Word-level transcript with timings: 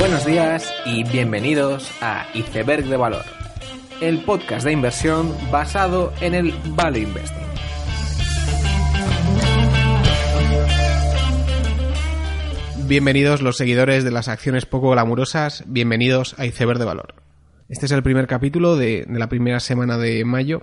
Buenos 0.00 0.24
días 0.24 0.72
y 0.86 1.04
bienvenidos 1.04 1.92
a 2.00 2.26
Iceberg 2.32 2.86
de 2.86 2.96
Valor, 2.96 3.22
el 4.00 4.24
podcast 4.24 4.64
de 4.64 4.72
inversión 4.72 5.36
basado 5.52 6.14
en 6.22 6.32
el 6.32 6.54
Value 6.68 7.00
Investing. 7.00 7.46
Bienvenidos 12.86 13.42
los 13.42 13.58
seguidores 13.58 14.02
de 14.02 14.10
las 14.10 14.28
acciones 14.28 14.64
poco 14.64 14.88
glamurosas, 14.88 15.64
bienvenidos 15.66 16.34
a 16.38 16.46
Iceberg 16.46 16.78
de 16.78 16.86
Valor. 16.86 17.16
Este 17.68 17.84
es 17.84 17.92
el 17.92 18.02
primer 18.02 18.26
capítulo 18.26 18.76
de, 18.76 19.04
de 19.06 19.18
la 19.18 19.28
primera 19.28 19.60
semana 19.60 19.98
de 19.98 20.24
mayo 20.24 20.62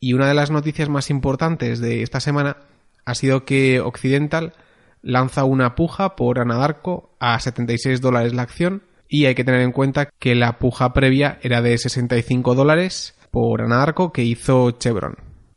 y 0.00 0.14
una 0.14 0.26
de 0.26 0.34
las 0.34 0.50
noticias 0.50 0.88
más 0.88 1.10
importantes 1.10 1.78
de 1.78 2.02
esta 2.02 2.18
semana 2.18 2.56
ha 3.04 3.14
sido 3.14 3.44
que 3.44 3.78
Occidental 3.80 4.52
lanza 5.00 5.44
una 5.44 5.76
puja 5.76 6.16
por 6.16 6.40
Anadarko 6.40 7.13
a 7.24 7.40
76 7.40 8.02
dólares 8.02 8.34
la 8.34 8.42
acción 8.42 8.82
y 9.08 9.24
hay 9.24 9.34
que 9.34 9.44
tener 9.44 9.62
en 9.62 9.72
cuenta 9.72 10.10
que 10.18 10.34
la 10.34 10.58
puja 10.58 10.92
previa 10.92 11.38
era 11.42 11.62
de 11.62 11.78
65 11.78 12.54
dólares 12.54 13.14
por 13.30 13.62
Anadarko 13.62 14.12
que 14.12 14.24
hizo 14.24 14.72
Chevron. 14.72 15.16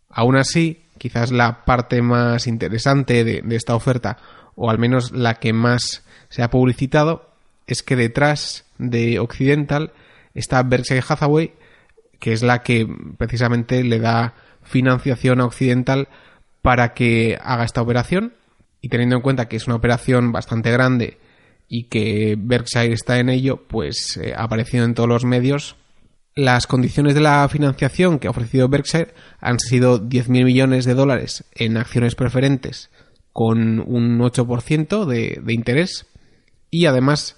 Aún 0.09 0.38
así, 0.38 0.84
quizás 0.98 1.31
la 1.31 1.66
parte 1.66 2.02
más 2.02 2.48
interesante 2.48 3.25
de, 3.25 3.41
de 3.41 3.55
esta 3.58 3.75
oferta, 3.75 4.17
o 4.55 4.70
al 4.70 4.80
menos 4.80 5.11
la 5.11 5.35
que 5.35 5.52
más 5.52 6.05
se 6.30 6.41
ha 6.41 6.49
publicitado, 6.49 7.31
es 7.67 7.84
que 7.84 7.97
detrás 7.97 8.66
de 8.77 9.20
Occidental 9.20 9.91
está 10.34 10.63
Berkshire 10.63 11.03
Hathaway, 11.05 11.53
que 12.20 12.31
es 12.31 12.44
la 12.44 12.63
que 12.63 12.88
precisamente 13.17 13.84
le 13.84 13.99
da 13.99 14.36
financiación 14.63 15.41
a 15.41 15.45
Occidental 15.45 16.08
para 16.61 16.94
que 16.94 17.38
haga 17.41 17.66
esta 17.66 17.81
operación. 17.81 18.34
Y 18.80 18.89
teniendo 18.89 19.17
en 19.17 19.22
cuenta 19.22 19.49
que 19.49 19.58
es 19.58 19.67
una 19.67 19.75
operación 19.75 20.31
bastante 20.31 20.72
grande 20.72 21.17
y 21.68 21.86
que 21.86 22.36
Berkshire 22.38 22.94
está 22.94 23.20
en 23.20 23.30
ello, 23.30 23.68
pues 23.68 24.18
eh, 24.18 24.34
ha 24.36 24.48
en 24.72 24.94
todos 24.94 25.10
los 25.10 25.26
medios. 25.26 25.76
Las 26.36 26.68
condiciones 26.68 27.16
de 27.16 27.22
la 27.22 27.48
financiación 27.50 28.20
que 28.20 28.28
ha 28.28 28.32
ofrecido 28.32 28.70
Berkshire 28.70 29.14
han 29.40 29.60
sido 29.60 30.00
10.000 30.00 30.45
millones 30.45 30.86
de 30.86 30.94
dólares 30.94 31.45
en 31.56 31.78
acciones 31.78 32.16
preferentes 32.16 32.90
con 33.34 33.80
un 33.80 34.20
8% 34.20 35.06
de, 35.06 35.40
de, 35.44 35.54
interés 35.54 36.08
y 36.72 36.86
además 36.86 37.38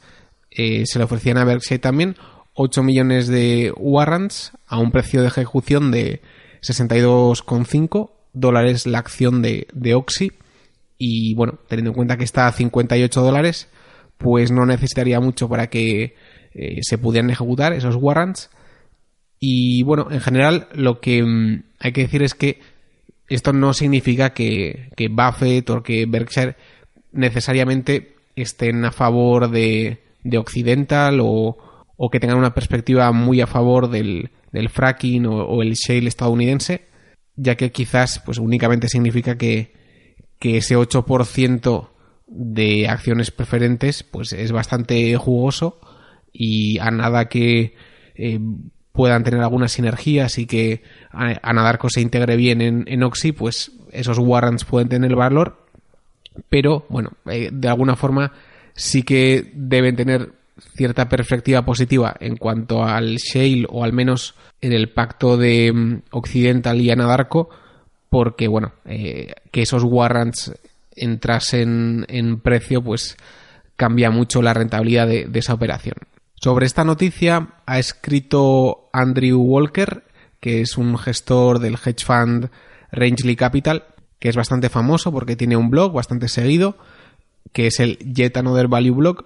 eh, 0.52 0.84
se 0.86 1.00
le 1.00 1.06
ofrecían 1.06 1.38
a 1.38 1.44
Berkshire 1.44 1.80
también 1.80 2.16
8 2.54 2.84
millones 2.84 3.28
de 3.28 3.74
warrants 3.78 4.52
a 4.68 4.80
un 4.80 4.92
precio 4.92 5.22
de 5.22 5.28
ejecución 5.28 5.92
de 5.92 6.22
62,5 6.62 8.12
dólares 8.34 8.86
la 8.86 9.00
acción 9.00 9.42
de, 9.42 9.68
de 9.74 9.96
Oxy 9.96 10.32
y 10.98 11.34
bueno, 11.36 11.60
teniendo 11.68 11.92
en 11.92 11.96
cuenta 11.96 12.18
que 12.18 12.26
está 12.26 12.48
a 12.48 12.52
58 12.52 13.22
dólares, 13.22 13.70
pues 14.20 14.52
no 14.52 14.66
necesitaría 14.66 15.20
mucho 15.20 15.50
para 15.50 15.70
que 15.70 16.14
eh, 16.54 16.80
se 16.82 16.98
pudieran 16.98 17.32
ejecutar 17.32 17.74
esos 17.74 17.96
warrants. 17.96 18.50
Y 19.40 19.82
bueno, 19.84 20.08
en 20.12 20.20
general 20.20 20.68
lo 20.74 21.00
que 21.00 21.24
mmm, 21.24 21.64
hay 21.80 21.94
que 21.94 22.02
decir 22.02 22.22
es 22.22 22.36
que 22.36 22.60
esto 23.30 23.54
no 23.54 23.74
significa 23.74 24.32
que, 24.32 24.90
que 24.98 25.08
Buffett 25.08 25.70
o 25.70 25.82
que 25.82 26.06
Berkshire 26.06 26.56
necesariamente 27.14 28.16
estén 28.36 28.84
a 28.84 28.92
favor 28.92 29.50
de, 29.50 30.00
de 30.24 30.38
Occidental 30.38 31.20
o, 31.22 31.58
o, 31.96 32.10
que 32.10 32.20
tengan 32.20 32.38
una 32.38 32.54
perspectiva 32.54 33.12
muy 33.14 33.40
a 33.40 33.48
favor 33.48 33.90
del, 33.90 34.32
del 34.52 34.70
fracking 34.70 35.28
o, 35.28 35.46
o, 35.46 35.62
el 35.62 35.76
shale 35.76 36.10
estadounidense, 36.10 36.88
ya 37.36 37.56
que 37.56 37.72
quizás 37.72 38.20
pues 38.20 38.38
únicamente 38.38 38.90
significa 38.90 39.38
que, 39.38 39.74
que 40.40 40.58
ese 40.58 40.76
8% 40.76 41.90
de 42.30 42.88
acciones 42.88 43.32
preferentes 43.32 44.04
pues 44.04 44.34
es 44.34 44.52
bastante 44.52 45.16
jugoso 45.18 45.80
y 46.32 46.78
a 46.80 46.92
nada 46.92 47.26
que 47.26 47.76
eh, 48.16 48.40
puedan 48.92 49.24
tener 49.24 49.42
algunas 49.42 49.72
sinergias 49.72 50.38
y 50.38 50.46
que 50.46 50.84
Anadarko 51.12 51.90
se 51.90 52.02
integre 52.02 52.36
bien 52.36 52.62
en, 52.62 52.84
en, 52.88 53.04
Oxy, 53.04 53.32
pues 53.32 53.72
esos 53.92 54.20
warrants 54.20 54.66
pueden 54.66 54.90
tener 54.90 55.16
valor, 55.16 55.66
pero 56.50 56.86
bueno, 56.90 57.12
eh, 57.30 57.50
de 57.52 57.68
alguna 57.68 57.96
forma 57.96 58.34
sí 58.74 59.04
que 59.04 59.52
deben 59.54 59.96
tener 59.96 60.34
cierta 60.76 61.08
perspectiva 61.08 61.64
positiva 61.64 62.16
en 62.20 62.36
cuanto 62.36 62.84
al 62.84 63.16
Shale 63.18 63.66
o 63.70 63.84
al 63.84 63.94
menos 63.94 64.36
en 64.62 64.74
el 64.74 64.90
pacto 64.90 65.38
de 65.38 65.72
um, 65.72 66.02
Occidental 66.12 66.82
y 66.82 66.92
Anadarko, 66.92 67.50
porque 68.10 68.48
bueno, 68.48 68.74
eh, 68.86 69.34
que 69.52 69.62
esos 69.62 69.84
warrants 69.84 70.52
entrasen 70.96 72.06
en 72.10 72.40
precio, 72.40 72.84
pues 72.84 73.18
cambia 73.76 74.12
mucho 74.12 74.42
la 74.42 74.54
rentabilidad 74.54 75.08
de, 75.08 75.26
de, 75.26 75.40
esa 75.40 75.54
operación. 75.54 75.96
Sobre 76.36 76.66
esta 76.66 76.84
noticia 76.84 77.50
ha 77.66 77.80
escrito 77.80 78.90
Andrew 78.94 79.42
Walker, 79.42 80.04
que 80.40 80.62
es 80.62 80.78
un 80.78 80.98
gestor 80.98 81.60
del 81.60 81.76
hedge 81.76 82.06
fund 82.06 82.50
Rangeley 82.92 83.36
Capital, 83.36 83.86
que 84.20 84.30
es 84.30 84.36
bastante 84.36 84.70
famoso 84.70 85.12
porque 85.12 85.36
tiene 85.36 85.58
un 85.58 85.70
blog 85.70 85.94
bastante 85.94 86.28
seguido, 86.28 86.78
que 87.54 87.68
es 87.68 87.80
el 87.80 87.98
Yet 88.00 88.38
Another 88.38 88.68
Value 88.68 88.96
Blog, 88.96 89.26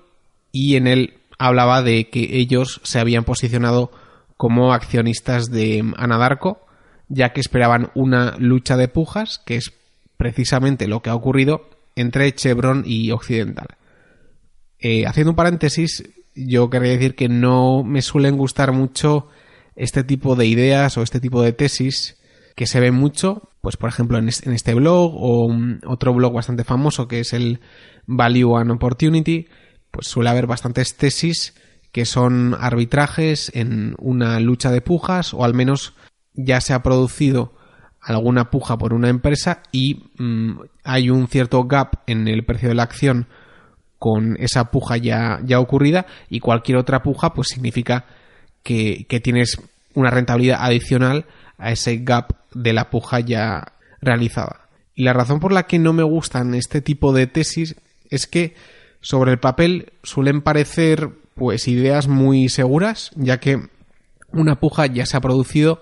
y 0.51 0.75
en 0.75 0.87
él 0.87 1.15
hablaba 1.39 1.81
de 1.81 2.09
que 2.09 2.37
ellos 2.37 2.79
se 2.83 2.99
habían 2.99 3.23
posicionado 3.23 3.91
como 4.37 4.73
accionistas 4.73 5.49
de 5.49 5.83
Anadarko, 5.97 6.65
ya 7.07 7.33
que 7.33 7.41
esperaban 7.41 7.91
una 7.95 8.35
lucha 8.37 8.77
de 8.77 8.87
pujas, 8.87 9.39
que 9.45 9.55
es 9.55 9.73
precisamente 10.23 10.87
lo 10.87 11.01
que 11.01 11.09
ha 11.09 11.15
ocurrido 11.15 11.69
entre 11.97 12.33
Chevron 12.33 12.83
y 12.85 13.11
Occidental. 13.11 13.67
Eh, 14.79 15.05
haciendo 15.05 15.31
un 15.31 15.35
paréntesis, 15.35 16.01
yo 16.33 16.69
querría 16.69 16.93
decir 16.93 17.13
que 17.13 17.27
no 17.27 17.83
me 17.83 18.01
suelen 18.01 18.37
gustar 18.37 18.71
mucho 18.71 19.27
este 19.75 20.05
tipo 20.05 20.37
de 20.37 20.45
ideas 20.45 20.97
o 20.97 21.01
este 21.01 21.19
tipo 21.19 21.41
de 21.41 21.51
tesis 21.51 22.21
que 22.55 22.67
se 22.67 22.79
ven 22.79 22.93
mucho, 22.93 23.49
pues 23.59 23.75
por 23.75 23.89
ejemplo 23.89 24.17
en 24.17 24.29
este 24.29 24.73
blog 24.73 25.13
o 25.13 25.53
otro 25.87 26.13
blog 26.13 26.31
bastante 26.31 26.63
famoso 26.63 27.09
que 27.09 27.19
es 27.19 27.33
el 27.33 27.59
Value 28.05 28.55
and 28.55 28.71
Opportunity, 28.71 29.47
pues 29.91 30.07
suele 30.07 30.29
haber 30.29 30.47
bastantes 30.47 30.95
tesis 30.95 31.53
que 31.91 32.05
son 32.05 32.55
arbitrajes 32.57 33.51
en 33.53 33.95
una 33.99 34.39
lucha 34.39 34.71
de 34.71 34.79
pujas 34.79 35.33
o 35.33 35.43
al 35.43 35.53
menos 35.53 35.95
ya 36.33 36.61
se 36.61 36.73
ha 36.73 36.81
producido 36.81 37.55
alguna 38.03 38.49
puja 38.49 38.77
por 38.77 38.93
una 38.93 39.09
empresa 39.09 39.63
y 39.71 40.03
mmm, 40.17 40.59
hay 40.83 41.09
un 41.09 41.27
cierto 41.27 41.63
gap 41.63 42.01
en 42.07 42.27
el 42.27 42.43
precio 42.43 42.69
de 42.69 42.75
la 42.75 42.83
acción 42.83 43.27
con 43.97 44.35
esa 44.39 44.65
puja 44.65 44.97
ya, 44.97 45.39
ya 45.45 45.59
ocurrida 45.59 46.05
y 46.29 46.41
cualquier 46.41 46.77
otra 46.77 47.01
puja 47.01 47.33
pues 47.33 47.47
significa 47.47 48.05
que, 48.61 49.05
que, 49.07 49.21
tienes 49.21 49.57
una 49.93 50.09
rentabilidad 50.09 50.59
adicional 50.61 51.25
a 51.57 51.71
ese 51.71 51.97
gap 51.97 52.33
de 52.53 52.73
la 52.73 52.89
puja 52.89 53.21
ya 53.21 53.73
realizada. 54.01 54.67
Y 54.95 55.03
la 55.03 55.13
razón 55.13 55.39
por 55.39 55.53
la 55.53 55.63
que 55.63 55.79
no 55.79 55.93
me 55.93 56.03
gustan 56.03 56.53
este 56.53 56.81
tipo 56.81 57.13
de 57.13 57.27
tesis 57.27 57.75
es 58.09 58.27
que 58.27 58.55
sobre 58.99 59.31
el 59.31 59.39
papel 59.39 59.93
suelen 60.03 60.41
parecer 60.41 61.09
pues 61.35 61.67
ideas 61.67 62.07
muy 62.07 62.49
seguras 62.49 63.11
ya 63.15 63.39
que 63.39 63.69
una 64.31 64.59
puja 64.59 64.85
ya 64.87 65.05
se 65.05 65.15
ha 65.17 65.21
producido 65.21 65.81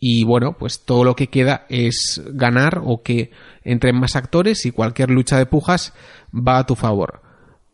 y 0.00 0.24
bueno, 0.24 0.56
pues 0.56 0.84
todo 0.84 1.04
lo 1.04 1.16
que 1.16 1.28
queda 1.28 1.66
es 1.68 2.22
ganar 2.32 2.82
o 2.84 3.02
que 3.02 3.32
entren 3.64 3.98
más 3.98 4.16
actores 4.16 4.64
y 4.64 4.70
cualquier 4.70 5.10
lucha 5.10 5.38
de 5.38 5.46
pujas 5.46 5.92
va 6.32 6.58
a 6.58 6.66
tu 6.66 6.76
favor. 6.76 7.22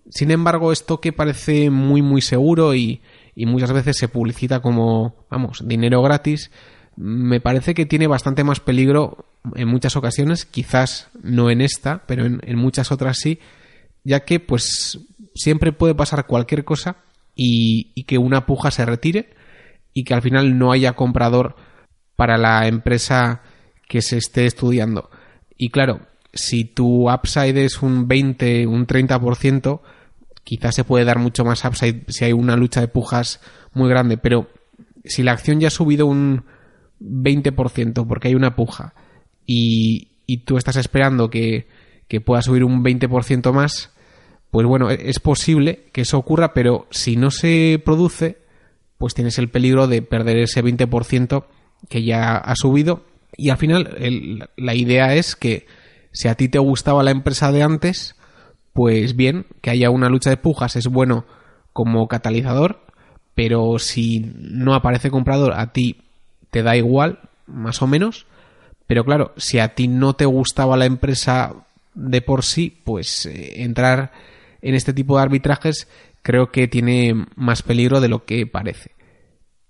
Sin 0.08 0.30
embargo, 0.30 0.72
esto 0.72 1.00
que 1.00 1.12
parece 1.12 1.70
muy 1.70 2.02
muy 2.02 2.22
seguro 2.22 2.74
y, 2.74 3.02
y 3.34 3.46
muchas 3.46 3.72
veces 3.72 3.98
se 3.98 4.08
publicita 4.08 4.60
como, 4.60 5.26
vamos, 5.30 5.66
dinero 5.66 6.02
gratis, 6.02 6.50
me 6.96 7.40
parece 7.40 7.74
que 7.74 7.86
tiene 7.86 8.06
bastante 8.06 8.44
más 8.44 8.60
peligro 8.60 9.26
en 9.54 9.68
muchas 9.68 9.96
ocasiones, 9.96 10.46
quizás 10.46 11.10
no 11.22 11.50
en 11.50 11.60
esta, 11.60 12.04
pero 12.06 12.24
en, 12.24 12.40
en 12.44 12.56
muchas 12.56 12.92
otras 12.92 13.18
sí, 13.18 13.40
ya 14.04 14.20
que 14.20 14.40
pues 14.40 15.00
siempre 15.34 15.72
puede 15.72 15.94
pasar 15.94 16.26
cualquier 16.26 16.64
cosa 16.64 16.96
y, 17.34 17.90
y 17.94 18.04
que 18.04 18.16
una 18.16 18.46
puja 18.46 18.70
se 18.70 18.86
retire 18.86 19.34
y 19.92 20.04
que 20.04 20.14
al 20.14 20.22
final 20.22 20.58
no 20.58 20.72
haya 20.72 20.94
comprador 20.94 21.56
para 22.16 22.36
la 22.36 22.66
empresa 22.66 23.42
que 23.88 24.02
se 24.02 24.18
esté 24.18 24.46
estudiando. 24.46 25.10
Y 25.56 25.70
claro, 25.70 26.00
si 26.32 26.64
tu 26.64 27.10
upside 27.10 27.64
es 27.64 27.82
un 27.82 28.08
20, 28.08 28.66
un 28.66 28.86
30%, 28.86 29.80
quizás 30.42 30.74
se 30.74 30.84
puede 30.84 31.04
dar 31.04 31.18
mucho 31.18 31.44
más 31.44 31.64
upside 31.64 32.04
si 32.08 32.24
hay 32.24 32.32
una 32.32 32.56
lucha 32.56 32.80
de 32.80 32.88
pujas 32.88 33.40
muy 33.72 33.88
grande, 33.88 34.16
pero 34.16 34.48
si 35.04 35.22
la 35.22 35.32
acción 35.32 35.60
ya 35.60 35.68
ha 35.68 35.70
subido 35.70 36.06
un 36.06 36.44
20% 37.00 38.06
porque 38.06 38.28
hay 38.28 38.34
una 38.34 38.56
puja 38.56 38.94
y, 39.46 40.08
y 40.26 40.38
tú 40.38 40.56
estás 40.56 40.76
esperando 40.76 41.30
que, 41.30 41.68
que 42.08 42.20
pueda 42.20 42.42
subir 42.42 42.64
un 42.64 42.82
20% 42.82 43.52
más, 43.52 43.92
pues 44.50 44.66
bueno, 44.66 44.90
e-, 44.90 45.10
es 45.10 45.20
posible 45.20 45.86
que 45.92 46.02
eso 46.02 46.18
ocurra, 46.18 46.54
pero 46.54 46.86
si 46.90 47.16
no 47.16 47.30
se 47.30 47.80
produce, 47.84 48.38
pues 48.98 49.14
tienes 49.14 49.38
el 49.38 49.50
peligro 49.50 49.86
de 49.86 50.02
perder 50.02 50.38
ese 50.38 50.62
20% 50.64 51.44
que 51.88 52.02
ya 52.02 52.36
ha 52.36 52.54
subido. 52.56 53.04
Y 53.36 53.50
al 53.50 53.58
final 53.58 53.94
el, 53.98 54.48
la 54.56 54.74
idea 54.74 55.14
es 55.14 55.36
que 55.36 55.66
si 56.12 56.28
a 56.28 56.34
ti 56.34 56.48
te 56.48 56.58
gustaba 56.58 57.02
la 57.02 57.10
empresa 57.10 57.50
de 57.52 57.62
antes, 57.62 58.14
pues 58.72 59.16
bien, 59.16 59.46
que 59.60 59.70
haya 59.70 59.90
una 59.90 60.08
lucha 60.08 60.30
de 60.30 60.36
pujas 60.36 60.76
es 60.76 60.86
bueno 60.86 61.24
como 61.72 62.06
catalizador, 62.08 62.80
pero 63.34 63.78
si 63.78 64.32
no 64.34 64.74
aparece 64.74 65.10
comprador 65.10 65.54
a 65.54 65.72
ti 65.72 66.02
te 66.50 66.62
da 66.62 66.76
igual, 66.76 67.18
más 67.46 67.82
o 67.82 67.86
menos. 67.86 68.26
Pero 68.86 69.04
claro, 69.04 69.32
si 69.36 69.58
a 69.58 69.74
ti 69.74 69.88
no 69.88 70.14
te 70.14 70.24
gustaba 70.24 70.76
la 70.76 70.86
empresa 70.86 71.54
de 71.94 72.22
por 72.22 72.44
sí, 72.44 72.80
pues 72.84 73.26
eh, 73.26 73.62
entrar 73.62 74.12
en 74.62 74.74
este 74.74 74.92
tipo 74.92 75.16
de 75.16 75.22
arbitrajes 75.22 75.88
creo 76.22 76.50
que 76.50 76.68
tiene 76.68 77.26
más 77.36 77.62
peligro 77.62 78.00
de 78.00 78.08
lo 78.08 78.24
que 78.24 78.46
parece. 78.46 78.93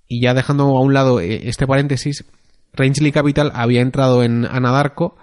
Y 0.08 0.20
ya 0.20 0.34
dejando 0.34 0.64
a 0.64 0.80
un 0.80 0.94
lado 0.94 1.20
eh, 1.20 1.48
este 1.48 1.66
paréntesis, 1.66 2.24
Rangeley 2.72 3.12
Capital 3.12 3.52
había 3.54 3.80
entrado 3.80 4.22
en 4.22 4.44
Anadarko 4.44 5.16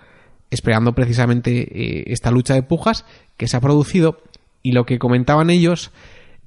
esperando 0.49 0.93
precisamente 0.93 1.61
eh, 1.61 2.03
esta 2.07 2.31
lucha 2.31 2.53
de 2.53 2.63
pujas 2.63 3.05
que 3.37 3.47
se 3.47 3.57
ha 3.57 3.61
producido 3.61 4.21
y 4.61 4.73
lo 4.73 4.85
que 4.85 4.99
comentaban 4.99 5.49
ellos 5.49 5.91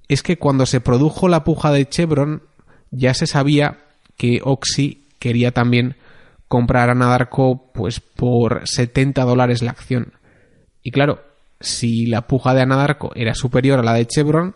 es 0.09 0.23
que 0.23 0.37
cuando 0.37 0.67
se 0.67 0.81
produjo 0.81 1.29
la 1.29 1.45
puja 1.45 1.73
de 1.73 1.89
Chevron 1.89 2.43
ya 2.91 3.15
se 3.15 3.27
sabía 3.27 3.79
que 4.17 4.41
Oxy 4.45 5.07
quería 5.19 5.53
también 5.53 5.97
comprar 6.49 6.91
Anadarko 6.91 7.73
pues 7.73 8.01
por 8.01 8.63
70 8.69 9.25
dólares 9.25 9.63
la 9.63 9.71
acción. 9.71 10.13
Y 10.83 10.91
claro, 10.91 11.23
si 11.61 12.07
la 12.07 12.27
puja 12.27 12.55
de 12.55 12.61
Anadarko 12.61 13.13
era 13.15 13.35
superior 13.35 13.81
a 13.81 13.83
la 13.83 13.95
de 13.95 14.07
Chevron, 14.07 14.55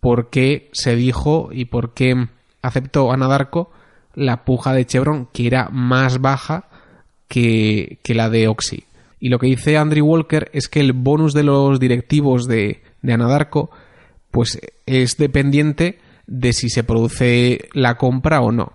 ¿por 0.00 0.30
qué 0.30 0.70
se 0.72 0.94
dijo 0.94 1.50
y 1.52 1.66
por 1.66 1.92
qué 1.92 2.28
aceptó 2.66 3.12
Anadarko 3.12 3.70
la 4.14 4.44
puja 4.44 4.72
de 4.72 4.86
Chevron 4.86 5.28
que 5.32 5.46
era 5.46 5.68
más 5.70 6.20
baja 6.20 6.68
que, 7.28 7.98
la 8.08 8.30
de 8.30 8.48
Oxy? 8.48 8.84
Y 9.18 9.28
lo 9.28 9.38
que 9.38 9.46
dice 9.46 9.76
Andrew 9.76 10.06
Walker 10.06 10.50
es 10.52 10.68
que 10.68 10.80
el 10.80 10.92
bonus 10.92 11.32
de 11.32 11.42
los 11.42 11.80
directivos 11.80 12.46
de, 12.46 12.82
de 13.02 13.12
Anadarko 13.12 13.70
pues 14.30 14.60
es 14.84 15.16
dependiente 15.16 15.98
de 16.26 16.52
si 16.52 16.68
se 16.68 16.84
produce 16.84 17.68
la 17.72 17.96
compra 17.96 18.40
o 18.40 18.52
no. 18.52 18.72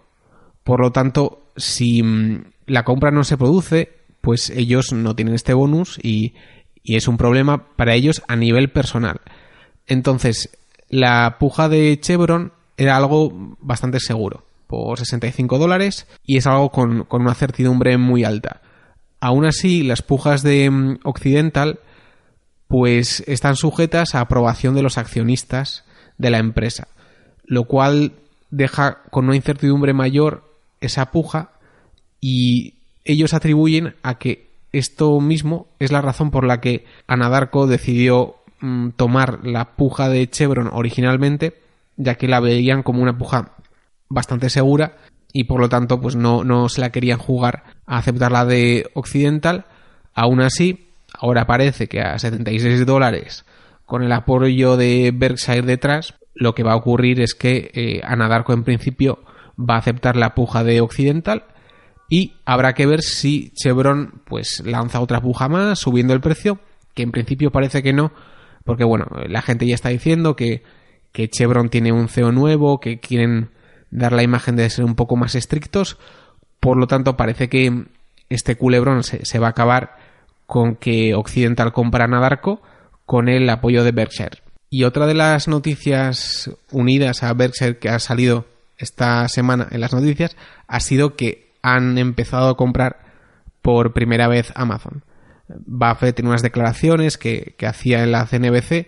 Por 0.63 0.81
lo 0.81 0.91
tanto, 0.91 1.51
si 1.55 2.01
mm, 2.01 2.43
la 2.65 2.83
compra 2.83 3.11
no 3.11 3.23
se 3.23 3.37
produce, 3.37 3.91
pues 4.21 4.49
ellos 4.49 4.93
no 4.93 5.15
tienen 5.15 5.35
este 5.35 5.53
bonus 5.53 5.99
y 6.01 6.33
y 6.83 6.95
es 6.95 7.07
un 7.07 7.17
problema 7.17 7.67
para 7.75 7.93
ellos 7.93 8.23
a 8.27 8.35
nivel 8.35 8.71
personal. 8.71 9.21
Entonces, 9.87 10.57
la 10.89 11.37
puja 11.39 11.69
de 11.69 11.99
Chevron 11.99 12.53
era 12.81 12.97
algo 12.97 13.55
bastante 13.59 13.99
seguro, 13.99 14.43
por 14.65 14.97
65 14.97 15.59
dólares, 15.59 16.07
y 16.25 16.37
es 16.37 16.47
algo 16.47 16.71
con, 16.71 17.05
una 17.11 17.35
certidumbre 17.35 17.95
muy 17.99 18.23
alta. 18.23 18.61
Aún 19.19 19.45
así, 19.45 19.83
las 19.83 20.01
pujas 20.01 20.41
de 20.41 20.67
mm, 20.71 20.99
Occidental 21.03 21.79
pues 22.67 23.23
están 23.27 23.55
sujetas 23.55 24.15
a 24.15 24.21
aprobación 24.21 24.73
de 24.73 24.81
los 24.81 24.97
accionistas 24.97 25.83
de 26.17 26.31
la 26.31 26.39
empresa, 26.39 26.87
lo 27.45 27.65
cual 27.65 28.13
deja 28.49 29.03
con 29.11 29.25
una 29.25 29.35
incertidumbre 29.35 29.93
mayor 29.93 30.43
esa 30.79 31.11
puja 31.11 31.51
y 32.19 32.75
ellos 33.05 33.35
atribuyen 33.35 33.95
a 34.01 34.17
que 34.17 34.49
esto 34.71 35.19
mismo 35.19 35.67
es 35.77 35.91
la 35.91 36.01
razón 36.01 36.31
por 36.31 36.47
la 36.47 36.61
que 36.61 36.85
Anadarko 37.05 37.67
decidió 37.67 38.37
mm, 38.61 38.91
tomar 38.91 39.45
la 39.45 39.75
puja 39.75 40.09
de 40.09 40.27
Chevron 40.29 40.69
originalmente, 40.71 41.61
ya 42.03 42.15
que 42.15 42.27
la 42.27 42.39
veían 42.39 42.83
como 42.83 43.01
una 43.01 43.17
puja 43.17 43.53
bastante 44.09 44.49
segura 44.49 44.97
y 45.33 45.45
por 45.45 45.59
lo 45.59 45.69
tanto 45.69 46.01
pues 46.01 46.15
no, 46.15 46.43
no 46.43 46.67
se 46.69 46.81
la 46.81 46.91
querían 46.91 47.19
jugar 47.19 47.63
a 47.85 47.97
aceptar 47.97 48.31
la 48.31 48.45
de 48.45 48.89
Occidental. 48.93 49.65
Aún 50.13 50.41
así, 50.41 50.89
ahora 51.13 51.47
parece 51.47 51.87
que 51.87 52.01
a 52.01 52.19
76 52.19 52.85
dólares 52.85 53.45
con 53.85 54.03
el 54.03 54.11
apoyo 54.11 54.77
de 54.77 55.11
Berkshire 55.13 55.63
detrás, 55.63 56.15
lo 56.33 56.55
que 56.55 56.63
va 56.63 56.73
a 56.73 56.77
ocurrir 56.77 57.21
es 57.21 57.35
que 57.35 57.71
eh, 57.73 58.01
Anadarko 58.03 58.53
en 58.53 58.63
principio 58.63 59.19
va 59.57 59.75
a 59.75 59.79
aceptar 59.79 60.15
la 60.15 60.33
puja 60.33 60.63
de 60.63 60.81
Occidental 60.81 61.45
y 62.09 62.35
habrá 62.45 62.73
que 62.73 62.85
ver 62.85 63.01
si 63.01 63.51
Chevron 63.53 64.21
pues 64.25 64.63
lanza 64.65 64.99
otra 64.99 65.21
puja 65.21 65.47
más 65.49 65.79
subiendo 65.79 66.13
el 66.13 66.21
precio, 66.21 66.59
que 66.93 67.03
en 67.03 67.11
principio 67.11 67.51
parece 67.51 67.83
que 67.83 67.93
no, 67.93 68.11
porque 68.65 68.83
bueno, 68.83 69.07
la 69.27 69.41
gente 69.41 69.65
ya 69.65 69.75
está 69.75 69.89
diciendo 69.89 70.35
que, 70.35 70.63
que 71.11 71.29
Chevron 71.29 71.69
tiene 71.69 71.91
un 71.91 72.07
CEO 72.07 72.31
nuevo, 72.31 72.79
que 72.79 72.99
quieren 72.99 73.49
dar 73.89 74.13
la 74.13 74.23
imagen 74.23 74.55
de 74.55 74.69
ser 74.69 74.85
un 74.85 74.95
poco 74.95 75.15
más 75.15 75.35
estrictos, 75.35 75.97
por 76.59 76.77
lo 76.77 76.87
tanto 76.87 77.17
parece 77.17 77.49
que 77.49 77.85
este 78.29 78.55
culebrón 78.55 79.03
se, 79.03 79.25
se 79.25 79.39
va 79.39 79.47
a 79.47 79.51
acabar 79.51 79.97
con 80.45 80.75
que 80.75 81.15
Occidental 81.15 81.73
compra 81.73 82.07
Nadarco 82.07 82.61
con 83.05 83.27
el 83.27 83.49
apoyo 83.49 83.83
de 83.83 83.91
Berkshire. 83.91 84.39
Y 84.69 84.85
otra 84.85 85.05
de 85.05 85.13
las 85.13 85.47
noticias 85.49 86.49
unidas 86.71 87.23
a 87.23 87.33
Berkshire 87.33 87.77
que 87.77 87.89
ha 87.89 87.99
salido 87.99 88.45
esta 88.77 89.27
semana 89.27 89.67
en 89.71 89.81
las 89.81 89.93
noticias 89.93 90.35
ha 90.67 90.79
sido 90.79 91.15
que 91.15 91.51
han 91.61 91.97
empezado 91.97 92.49
a 92.49 92.57
comprar 92.57 92.99
por 93.61 93.93
primera 93.93 94.27
vez 94.27 94.51
Amazon. 94.55 95.03
Buffett 95.47 96.19
en 96.19 96.27
unas 96.27 96.41
declaraciones 96.41 97.17
que, 97.17 97.55
hacía 97.65 98.03
en 98.03 98.11
la 98.11 98.25
CNBC, 98.25 98.87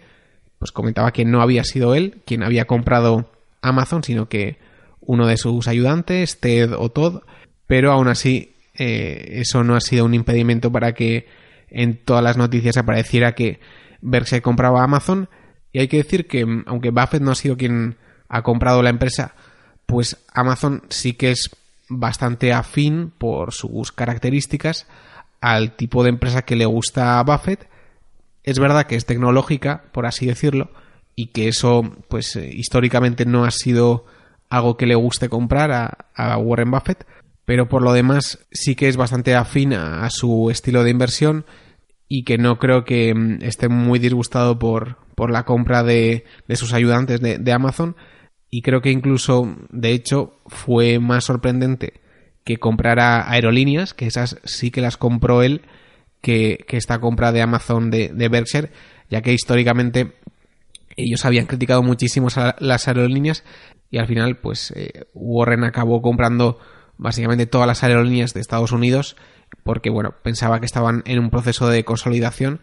pues 0.63 0.71
comentaba 0.71 1.11
que 1.11 1.25
no 1.25 1.41
había 1.41 1.65
sido 1.65 1.93
él 1.93 2.21
quien 2.25 2.41
había 2.41 2.63
comprado 2.63 3.29
Amazon, 3.61 4.01
sino 4.01 4.29
que 4.29 4.59
uno 5.01 5.27
de 5.27 5.35
sus 5.35 5.67
ayudantes, 5.67 6.39
Ted 6.39 6.71
o 6.71 6.87
Todd, 6.89 7.23
pero 7.67 7.91
aún 7.91 8.07
así 8.07 8.55
eh, 8.75 9.41
eso 9.41 9.65
no 9.65 9.75
ha 9.75 9.81
sido 9.81 10.05
un 10.05 10.13
impedimento 10.13 10.71
para 10.71 10.93
que 10.93 11.27
en 11.67 11.97
todas 11.97 12.23
las 12.23 12.37
noticias 12.37 12.77
apareciera 12.77 13.35
que 13.35 13.59
Berkshire 13.99 14.41
compraba 14.41 14.85
Amazon. 14.85 15.27
Y 15.73 15.79
hay 15.79 15.89
que 15.89 15.97
decir 15.97 16.27
que, 16.27 16.45
aunque 16.65 16.91
Buffett 16.91 17.21
no 17.21 17.31
ha 17.31 17.35
sido 17.35 17.57
quien 17.57 17.97
ha 18.29 18.41
comprado 18.41 18.81
la 18.81 18.89
empresa, 18.89 19.35
pues 19.85 20.15
Amazon 20.33 20.83
sí 20.87 21.11
que 21.11 21.31
es 21.31 21.49
bastante 21.89 22.53
afín 22.53 23.11
por 23.17 23.51
sus 23.51 23.91
características 23.91 24.87
al 25.41 25.75
tipo 25.75 26.03
de 26.03 26.09
empresa 26.09 26.43
que 26.43 26.55
le 26.55 26.65
gusta 26.65 27.19
a 27.19 27.23
Buffett. 27.23 27.67
Es 28.43 28.59
verdad 28.59 28.85
que 28.85 28.95
es 28.95 29.05
tecnológica, 29.05 29.85
por 29.91 30.05
así 30.05 30.25
decirlo, 30.25 30.71
y 31.15 31.27
que 31.27 31.47
eso, 31.47 31.83
pues 32.09 32.35
eh, 32.35 32.49
históricamente 32.53 33.25
no 33.25 33.45
ha 33.45 33.51
sido 33.51 34.05
algo 34.49 34.77
que 34.77 34.85
le 34.85 34.95
guste 34.95 35.29
comprar 35.29 35.71
a, 35.71 36.37
Warren 36.37 36.71
Buffett, 36.71 37.05
pero 37.45 37.67
por 37.67 37.81
lo 37.81 37.93
demás 37.93 38.45
sí 38.51 38.75
que 38.75 38.87
es 38.87 38.97
bastante 38.97 39.35
afín 39.35 39.73
a, 39.73 40.09
su 40.09 40.49
estilo 40.51 40.83
de 40.83 40.91
inversión 40.91 41.45
y 42.07 42.23
que 42.23 42.37
no 42.37 42.59
creo 42.59 42.83
que 42.83 43.13
mm, 43.15 43.39
esté 43.41 43.69
muy 43.69 43.99
disgustado 43.99 44.59
por, 44.59 44.97
por 45.15 45.31
la 45.31 45.43
compra 45.43 45.83
de, 45.83 46.25
de 46.47 46.55
sus 46.55 46.73
ayudantes 46.73 47.21
de 47.21 47.51
Amazon. 47.51 47.95
Y 48.51 48.61
creo 48.61 48.81
que 48.81 48.91
incluso, 48.91 49.55
de 49.71 49.93
hecho, 49.93 50.39
fue 50.45 50.99
más 50.99 51.23
sorprendente 51.23 52.01
que 52.43 52.57
comprara 52.57 53.29
aerolíneas, 53.31 53.93
que 53.93 54.05
esas 54.05 54.39
sí 54.43 54.69
que 54.69 54.81
las 54.81 54.97
compró 54.97 55.41
él, 55.41 55.61
que, 56.23 56.65
esta 56.69 56.99
compra 56.99 57.33
de 57.33 57.41
Amazon 57.41 57.91
de, 57.91 58.07
de, 58.07 58.29
Berkshire, 58.29 58.71
ya 59.09 59.21
que 59.21 59.33
históricamente 59.33 60.13
ellos 60.95 61.25
habían 61.25 61.45
criticado 61.47 61.83
muchísimo 61.83 62.29
a 62.35 62.55
las 62.59 62.87
aerolíneas 62.87 63.43
y 63.91 63.97
al 63.97 64.07
final 64.07 64.37
pues 64.37 64.71
eh, 64.75 65.05
Warren 65.13 65.65
acabó 65.65 66.01
comprando 66.01 66.59
básicamente 66.97 67.45
todas 67.45 67.67
las 67.67 67.83
aerolíneas 67.83 68.33
de 68.33 68.39
Estados 68.39 68.71
Unidos 68.71 69.17
porque 69.63 69.89
bueno, 69.89 70.15
pensaba 70.23 70.59
que 70.59 70.65
estaban 70.65 71.03
en 71.05 71.19
un 71.19 71.29
proceso 71.29 71.67
de 71.67 71.83
consolidación 71.83 72.61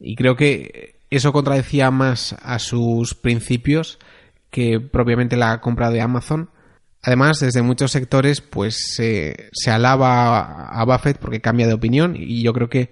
y 0.00 0.16
creo 0.16 0.34
que 0.34 0.96
eso 1.10 1.32
contradecía 1.32 1.90
más 1.90 2.34
a 2.42 2.58
sus 2.58 3.14
principios 3.14 3.98
que 4.50 4.80
propiamente 4.80 5.36
la 5.36 5.60
compra 5.60 5.90
de 5.90 6.00
Amazon. 6.00 6.48
Además, 7.02 7.40
desde 7.40 7.62
muchos 7.62 7.92
sectores, 7.92 8.40
pues 8.40 8.94
se 8.96 9.70
alaba 9.70 10.68
a 10.68 10.84
Buffett 10.84 11.18
porque 11.18 11.40
cambia 11.40 11.66
de 11.66 11.74
opinión 11.74 12.16
y 12.16 12.42
yo 12.42 12.52
creo 12.52 12.68
que 12.68 12.90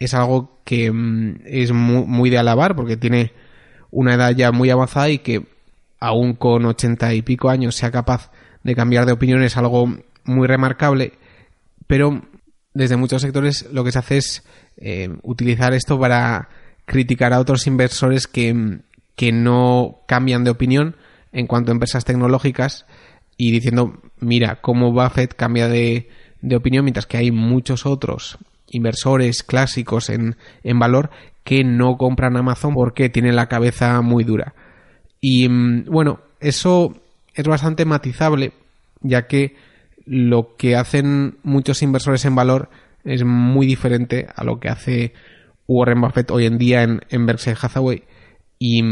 es 0.00 0.14
algo 0.14 0.60
que 0.64 0.90
mm, 0.90 1.42
es 1.44 1.72
muy, 1.72 2.30
de 2.30 2.38
alabar 2.38 2.74
porque 2.74 2.96
tiene 2.96 3.32
una 3.92 4.14
edad 4.14 4.32
ya 4.34 4.50
muy 4.50 4.70
avanzada 4.70 5.08
y 5.10 5.18
que 5.18 5.46
aún 6.00 6.34
con 6.34 6.64
ochenta 6.64 7.14
y 7.14 7.22
pico 7.22 7.48
años 7.48 7.76
sea 7.76 7.92
capaz 7.92 8.32
de 8.64 8.74
cambiar 8.74 9.06
de 9.06 9.12
opinión 9.12 9.42
es 9.44 9.56
algo 9.56 9.86
muy 10.24 10.48
remarcable, 10.48 11.12
pero 11.86 12.22
desde 12.74 12.96
muchos 12.96 13.22
sectores 13.22 13.68
lo 13.72 13.84
que 13.84 13.92
se 13.92 13.98
hace 13.98 14.16
es 14.16 14.44
eh, 14.78 15.08
utilizar 15.22 15.74
esto 15.74 15.98
para 16.00 16.48
criticar 16.84 17.32
a 17.32 17.40
otros 17.40 17.66
inversores 17.66 18.26
que 18.26 18.52
mm, 18.52 18.80
que 19.20 19.32
no 19.32 20.00
cambian 20.06 20.44
de 20.44 20.50
opinión 20.50 20.96
en 21.32 21.46
cuanto 21.46 21.70
a 21.70 21.74
empresas 21.74 22.06
tecnológicas 22.06 22.86
y 23.36 23.52
diciendo, 23.52 24.00
mira, 24.18 24.62
cómo 24.62 24.92
Buffett 24.92 25.34
cambia 25.34 25.68
de, 25.68 26.08
opinión 26.56 26.86
mientras 26.86 27.04
que 27.04 27.18
hay 27.18 27.30
muchos 27.30 27.84
otros 27.84 28.38
inversores 28.70 29.42
clásicos 29.42 30.10
en, 30.10 30.36
en 30.62 30.78
valor 30.78 31.10
que 31.44 31.64
no 31.64 31.96
compran 31.96 32.36
Amazon 32.36 32.74
porque 32.74 33.08
tienen 33.08 33.36
la 33.36 33.48
cabeza 33.48 34.00
muy 34.00 34.24
dura. 34.24 34.54
Y 35.20 35.48
mm, 35.48 35.84
bueno, 35.86 36.20
eso 36.40 36.94
es 37.34 37.46
bastante 37.46 37.84
matizable, 37.84 38.52
ya 39.02 39.26
que 39.26 39.56
lo 40.06 40.56
que 40.56 40.76
hacen 40.76 41.38
muchos 41.42 41.82
inversores 41.82 42.24
en 42.24 42.34
valor 42.34 42.70
es 43.04 43.24
muy 43.24 43.66
diferente 43.66 44.26
a 44.34 44.44
lo 44.44 44.60
que 44.60 44.68
hace 44.68 45.12
Warren 45.66 46.00
Buffett 46.00 46.30
hoy 46.30 46.46
en 46.46 46.58
día 46.58 46.82
en, 46.82 47.00
en 47.10 47.26
Berkshire 47.26 47.56
Hathaway 47.60 48.02
y 48.58 48.82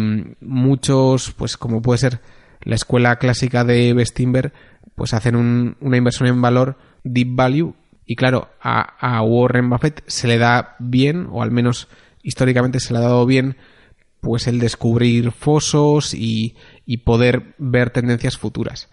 muchos, 0.40 1.32
pues 1.32 1.56
como 1.56 1.82
puede 1.82 1.98
ser 1.98 2.20
la 2.62 2.74
escuela 2.74 3.16
clásica 3.16 3.64
de 3.64 3.92
Bestinberg, 3.92 4.52
pues 4.94 5.14
hacen 5.14 5.36
una 5.80 5.96
inversión 5.96 6.28
en 6.28 6.40
valor 6.40 6.78
deep 7.04 7.28
value 7.36 7.74
y 8.10 8.16
claro, 8.16 8.48
a, 8.62 9.22
Warren 9.22 9.68
Buffett 9.68 10.02
se 10.06 10.28
le 10.28 10.38
da 10.38 10.76
bien, 10.78 11.28
o 11.30 11.42
al 11.42 11.50
menos 11.50 11.88
históricamente 12.22 12.80
se 12.80 12.94
le 12.94 13.00
ha 13.00 13.02
dado 13.02 13.26
bien, 13.26 13.58
pues 14.22 14.46
el 14.46 14.60
descubrir 14.60 15.30
fosos 15.30 16.14
y, 16.14 16.56
y 16.86 16.96
poder 16.96 17.54
ver 17.58 17.90
tendencias 17.90 18.38
futuras. 18.38 18.88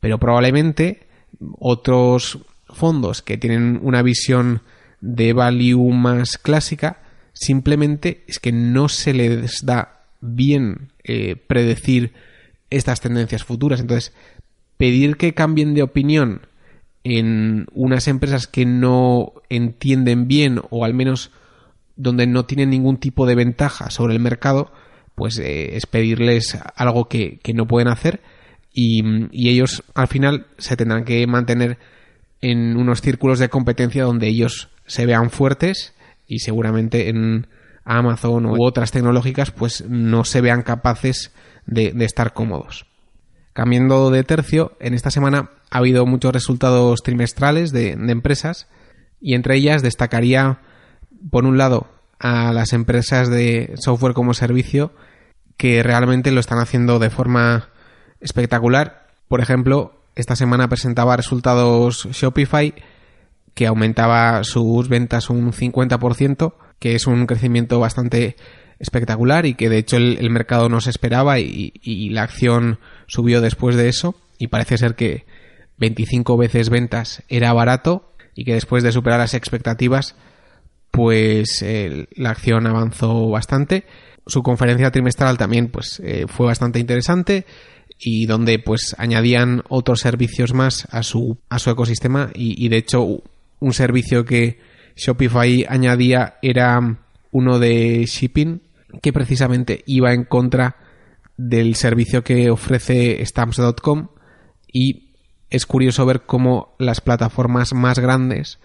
Pero 0.00 0.18
probablemente 0.18 1.06
otros 1.58 2.40
fondos 2.68 3.22
que 3.22 3.38
tienen 3.38 3.80
una 3.82 4.02
visión 4.02 4.60
de 5.00 5.32
value 5.32 5.90
más 5.90 6.36
clásica, 6.36 7.00
simplemente 7.32 8.22
es 8.28 8.38
que 8.38 8.52
no 8.52 8.90
se 8.90 9.14
les 9.14 9.64
da 9.64 10.02
bien 10.20 10.92
eh, 11.04 11.36
predecir 11.36 12.12
estas 12.68 13.00
tendencias 13.00 13.44
futuras. 13.44 13.80
Entonces, 13.80 14.12
pedir 14.76 15.16
que 15.16 15.32
cambien 15.32 15.72
de 15.72 15.82
opinión 15.82 16.42
en 17.04 17.66
unas 17.72 18.08
empresas 18.08 18.46
que 18.46 18.66
no 18.66 19.32
entienden 19.48 20.28
bien 20.28 20.60
o 20.70 20.84
al 20.84 20.94
menos 20.94 21.30
donde 21.96 22.26
no 22.26 22.44
tienen 22.44 22.70
ningún 22.70 22.98
tipo 22.98 23.26
de 23.26 23.34
ventaja 23.34 23.90
sobre 23.90 24.14
el 24.14 24.20
mercado, 24.20 24.72
pues 25.14 25.38
eh, 25.38 25.76
es 25.76 25.86
pedirles 25.86 26.58
algo 26.76 27.08
que, 27.08 27.40
no 27.54 27.66
pueden 27.66 27.88
hacer 27.88 28.20
y, 28.72 29.02
y, 29.32 29.48
ellos 29.48 29.82
al 29.94 30.06
final 30.06 30.46
se 30.58 30.76
tendrán 30.76 31.04
que 31.04 31.26
mantener 31.26 31.78
en 32.40 32.76
unos 32.76 33.00
círculos 33.00 33.38
de 33.38 33.48
competencia 33.48 34.04
donde 34.04 34.28
ellos 34.28 34.68
se 34.86 35.06
vean 35.06 35.30
fuertes 35.30 35.94
y 36.28 36.38
seguramente 36.38 37.08
en 37.08 37.48
Amazon 37.84 38.46
u 38.46 38.62
otras 38.62 38.92
tecnológicas 38.92 39.50
pues 39.50 39.84
no 39.88 40.24
se 40.24 40.40
vean 40.40 40.62
capaces 40.62 41.32
de, 41.66 41.92
estar 42.04 42.32
cómodos. 42.32 42.86
Cambiando 43.52 44.10
de 44.10 44.24
tercio, 44.24 44.76
en 44.78 44.94
esta 44.94 45.10
semana 45.10 45.50
ha 45.70 45.78
habido 45.78 46.06
muchos 46.06 46.32
resultados 46.32 47.02
trimestrales 47.02 47.72
de, 47.72 47.92
empresas 47.92 48.68
y 49.20 49.34
entre 49.34 49.56
ellas 49.56 49.82
destacaría, 49.82 50.60
por 51.30 51.44
un 51.44 51.58
lado, 51.58 51.88
a 52.18 52.52
las 52.52 52.72
empresas 52.72 53.28
de 53.28 53.74
software 53.76 54.14
como 54.14 54.34
servicio 54.34 54.92
que 55.56 55.82
realmente 55.82 56.30
lo 56.30 56.40
están 56.40 56.58
haciendo 56.58 56.98
de 56.98 57.10
forma 57.10 57.68
espectacular. 58.20 59.08
Por 59.28 59.40
ejemplo, 59.40 60.00
esta 60.14 60.36
semana 60.36 60.68
presentaba 60.68 61.16
resultados 61.16 62.08
Shopify 62.12 62.74
que 63.54 63.66
aumentaba 63.66 64.44
sus 64.44 64.88
ventas 64.88 65.30
un 65.30 65.52
50%, 65.52 66.54
que 66.78 66.94
es 66.94 67.08
un 67.08 67.26
crecimiento 67.26 67.80
bastante 67.80 68.36
espectacular 68.78 69.46
y 69.46 69.54
que 69.54 69.68
de 69.68 69.78
hecho 69.78 69.96
el, 69.96 70.30
mercado 70.30 70.68
no 70.68 70.80
se 70.80 70.90
esperaba 70.90 71.40
y, 71.40 72.10
la 72.10 72.22
acción 72.22 72.78
subió 73.08 73.40
después 73.40 73.74
de 73.74 73.88
eso 73.88 74.14
y 74.38 74.46
parece 74.46 74.78
ser 74.78 74.94
que 74.94 75.26
25 75.78 76.36
veces 76.36 76.70
ventas 76.70 77.22
era 77.28 77.52
barato 77.52 78.12
y 78.34 78.44
que 78.44 78.54
después 78.54 78.82
de 78.82 78.92
superar 78.92 79.18
las 79.20 79.34
expectativas 79.34 80.14
pues 80.90 81.64
la 82.16 82.30
acción 82.30 82.66
avanzó 82.66 83.28
bastante. 83.28 83.84
Su 84.26 84.42
conferencia 84.42 84.90
trimestral 84.90 85.38
también 85.38 85.68
pues 85.68 86.00
eh, 86.04 86.26
fue 86.28 86.46
bastante 86.46 86.78
interesante 86.78 87.46
y 87.98 88.26
donde 88.26 88.58
pues 88.58 88.94
añadían 88.98 89.62
otros 89.68 90.00
servicios 90.00 90.54
más 90.54 90.86
a 90.90 91.02
su 91.02 91.38
a 91.48 91.58
su 91.58 91.70
ecosistema 91.70 92.30
y, 92.34 92.64
y 92.64 92.68
de 92.68 92.76
hecho 92.76 93.22
un 93.60 93.72
servicio 93.72 94.24
que 94.24 94.58
Shopify 94.96 95.64
añadía 95.68 96.38
era 96.42 96.98
uno 97.30 97.58
de 97.58 98.04
shipping 98.06 98.60
que 99.02 99.12
precisamente 99.12 99.82
iba 99.86 100.12
en 100.12 100.24
contra 100.24 100.76
del 101.36 101.74
servicio 101.74 102.22
que 102.22 102.50
ofrece 102.50 103.24
stamps.com 103.24 104.08
y 104.72 105.07
es 105.50 105.66
curioso 105.66 106.04
ver 106.06 106.22
cómo 106.22 106.74
las 106.78 107.00
plataformas 107.00 107.72
más 107.72 107.98
grandes 107.98 108.58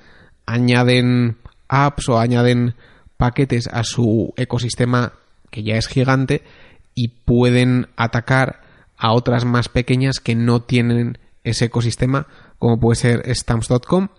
añaden 0.46 1.38
apps 1.68 2.10
o 2.10 2.20
añaden 2.20 2.76
paquetes 3.18 3.68
a 3.68 3.84
su 3.84 4.34
ecosistema 4.38 5.14
que 5.50 5.64
ya 5.64 5.76
es 5.76 5.88
gigante 5.88 6.44
y 6.96 7.10
pueden 7.10 7.88
atacar 7.96 8.62
a 8.98 9.14
otras 9.14 9.46
más 9.46 9.70
pequeñas 9.70 10.20
que 10.20 10.36
no 10.36 10.62
tienen 10.62 11.18
ese 11.44 11.66
ecosistema 11.66 12.28
como 12.60 12.80
puede 12.80 12.96
ser 12.96 13.36
stamps.com 13.36 14.10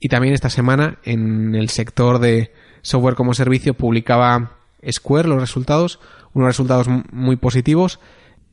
y 0.00 0.08
también 0.08 0.34
esta 0.34 0.50
semana 0.50 0.98
en 1.04 1.54
el 1.54 1.68
sector 1.70 2.18
de 2.18 2.52
software 2.82 3.14
como 3.14 3.34
servicio 3.34 3.74
publicaba 3.74 4.58
Square 4.90 5.28
los 5.28 5.40
resultados, 5.40 5.98
unos 6.34 6.48
resultados 6.48 6.88
muy 7.10 7.36
positivos 7.36 8.00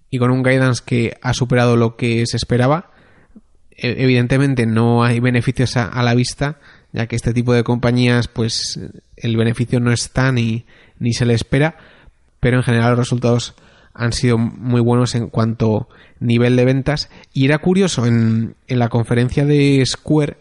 y 0.10 0.18
con 0.18 0.32
un 0.32 0.44
guidance 0.44 0.82
que 0.86 1.18
ha 1.22 1.34
superado 1.34 1.76
lo 1.76 1.96
que 1.96 2.26
se 2.26 2.38
esperaba. 2.38 2.92
E, 3.82 4.04
evidentemente 4.04 4.68
no 4.68 5.04
hay 5.04 5.20
beneficios 5.20 5.76
a, 5.76 6.04
la 6.04 6.14
vista, 6.14 6.60
ya 6.94 7.08
que 7.08 7.16
este 7.16 7.34
tipo 7.34 7.54
de 7.54 7.64
compañías, 7.64 8.28
pues 8.28 8.80
el 9.18 9.36
beneficio 9.36 9.80
no 9.80 9.92
está 9.92 10.32
ni, 10.32 10.66
ni 11.00 11.14
se 11.14 11.26
le 11.26 11.34
espera, 11.34 11.76
pero 12.40 12.58
en 12.58 12.64
general 12.64 12.92
los 12.92 13.00
resultados 13.00 13.56
han 13.94 14.14
sido 14.14 14.38
muy 14.38 14.82
buenos 14.82 15.16
en 15.16 15.28
cuanto 15.28 15.90
nivel 16.20 16.56
de 16.56 16.66
ventas. 16.66 17.10
Y 17.34 17.46
era 17.46 17.58
curioso 17.58 18.06
en, 18.06 18.56
en 18.68 18.80
la 18.80 18.90
conferencia 18.90 19.46
de 19.46 19.84
Square 19.86 20.38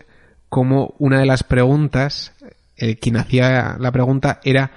como 0.51 0.95
una 0.99 1.21
de 1.21 1.27
las 1.27 1.43
preguntas, 1.43 2.33
eh, 2.77 2.97
quien 2.97 3.17
hacía 3.17 3.77
la 3.79 3.93
pregunta 3.93 4.41
era 4.45 4.73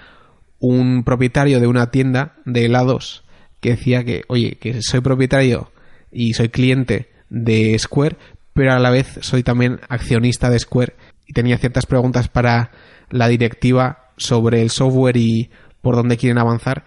un 0.59 1.03
propietario 1.03 1.59
de 1.59 1.67
una 1.67 1.91
tienda 1.91 2.35
de 2.45 2.65
helados 2.65 3.23
que 3.59 3.71
decía 3.71 4.05
que, 4.05 4.23
oye, 4.27 4.57
que 4.61 4.81
soy 4.81 5.01
propietario 5.01 5.71
y 6.11 6.33
soy 6.33 6.49
cliente 6.49 7.09
de 7.29 7.77
Square, 7.79 8.17
pero 8.53 8.73
a 8.73 8.79
la 8.79 8.89
vez 8.89 9.19
soy 9.21 9.43
también 9.43 9.79
accionista 9.89 10.49
de 10.49 10.59
Square 10.59 10.95
y 11.27 11.33
tenía 11.33 11.57
ciertas 11.57 11.85
preguntas 11.85 12.27
para 12.27 12.71
la 13.09 13.27
directiva 13.27 14.11
sobre 14.17 14.61
el 14.61 14.69
software 14.69 15.17
y 15.17 15.49
por 15.81 15.95
dónde 15.95 16.17
quieren 16.17 16.37
avanzar. 16.37 16.85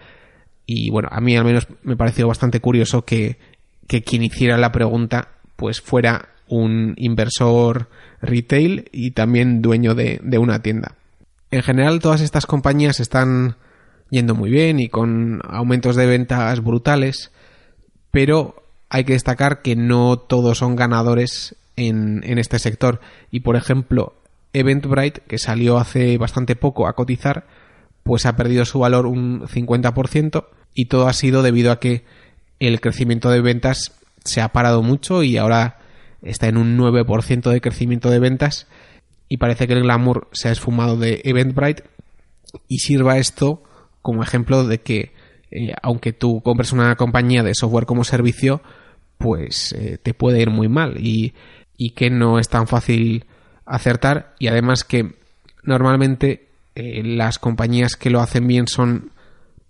Y 0.64 0.90
bueno, 0.90 1.08
a 1.10 1.20
mí 1.20 1.36
al 1.36 1.44
menos 1.44 1.68
me 1.82 1.96
pareció 1.96 2.26
bastante 2.28 2.60
curioso 2.60 3.04
que, 3.04 3.38
que 3.86 4.02
quien 4.02 4.22
hiciera 4.22 4.56
la 4.56 4.72
pregunta 4.72 5.28
pues 5.56 5.80
fuera 5.80 6.30
un 6.48 6.94
inversor 6.96 7.88
retail 8.20 8.88
y 8.92 9.12
también 9.12 9.62
dueño 9.62 9.94
de, 9.94 10.20
de 10.22 10.38
una 10.38 10.62
tienda. 10.62 10.96
En 11.50 11.62
general 11.62 12.00
todas 12.00 12.20
estas 12.20 12.46
compañías 12.46 13.00
están 13.00 13.56
yendo 14.10 14.34
muy 14.34 14.50
bien 14.50 14.78
y 14.78 14.88
con 14.88 15.40
aumentos 15.48 15.96
de 15.96 16.06
ventas 16.06 16.62
brutales, 16.62 17.32
pero 18.10 18.65
hay 18.88 19.04
que 19.04 19.14
destacar 19.14 19.62
que 19.62 19.76
no 19.76 20.18
todos 20.18 20.58
son 20.58 20.76
ganadores 20.76 21.56
en, 21.76 22.22
este 22.38 22.58
sector. 22.58 23.00
Y 23.30 23.40
por 23.40 23.56
ejemplo, 23.56 24.14
Eventbrite, 24.52 25.22
que 25.26 25.38
salió 25.38 25.78
hace 25.78 26.18
bastante 26.18 26.56
poco 26.56 26.86
a 26.86 26.94
cotizar, 26.94 27.46
pues 28.02 28.26
ha 28.26 28.36
perdido 28.36 28.64
su 28.64 28.78
valor 28.78 29.06
un 29.06 29.42
50% 29.42 30.46
y 30.74 30.86
todo 30.86 31.08
ha 31.08 31.12
sido 31.12 31.42
debido 31.42 31.72
a 31.72 31.80
que 31.80 32.04
el 32.60 32.80
crecimiento 32.80 33.30
de 33.30 33.40
ventas 33.40 33.92
se 34.24 34.40
ha 34.40 34.48
parado 34.48 34.82
mucho 34.82 35.22
y 35.22 35.36
ahora 35.36 35.78
está 36.22 36.48
en 36.48 36.56
un 36.56 36.78
9% 36.78 37.50
de 37.50 37.60
crecimiento 37.60 38.10
de 38.10 38.18
ventas 38.18 38.66
y 39.28 39.38
parece 39.38 39.66
que 39.66 39.74
el 39.74 39.82
glamour 39.82 40.28
se 40.32 40.48
ha 40.48 40.52
esfumado 40.52 40.96
de 40.96 41.20
Eventbrite 41.24 41.84
y 42.68 42.78
sirva 42.78 43.18
esto 43.18 43.62
como 44.02 44.22
ejemplo 44.22 44.64
de 44.64 44.80
que 44.80 45.12
eh, 45.50 45.74
aunque 45.82 46.12
tú 46.12 46.40
compres 46.42 46.72
una 46.72 46.96
compañía 46.96 47.42
de 47.42 47.54
software 47.54 47.86
como 47.86 48.04
servicio, 48.04 48.62
pues 49.18 49.72
eh, 49.72 49.98
te 50.02 50.14
puede 50.14 50.40
ir 50.40 50.50
muy 50.50 50.68
mal 50.68 50.96
y, 50.98 51.34
que 51.94 52.10
no 52.10 52.38
es 52.38 52.48
tan 52.48 52.66
fácil 52.66 53.24
acertar. 53.64 54.34
Y 54.38 54.48
además 54.48 54.84
que 54.84 55.14
normalmente 55.62 56.48
eh, 56.74 57.02
las 57.04 57.38
compañías 57.38 57.96
que 57.96 58.10
lo 58.10 58.20
hacen 58.20 58.46
bien 58.46 58.66
son 58.66 59.10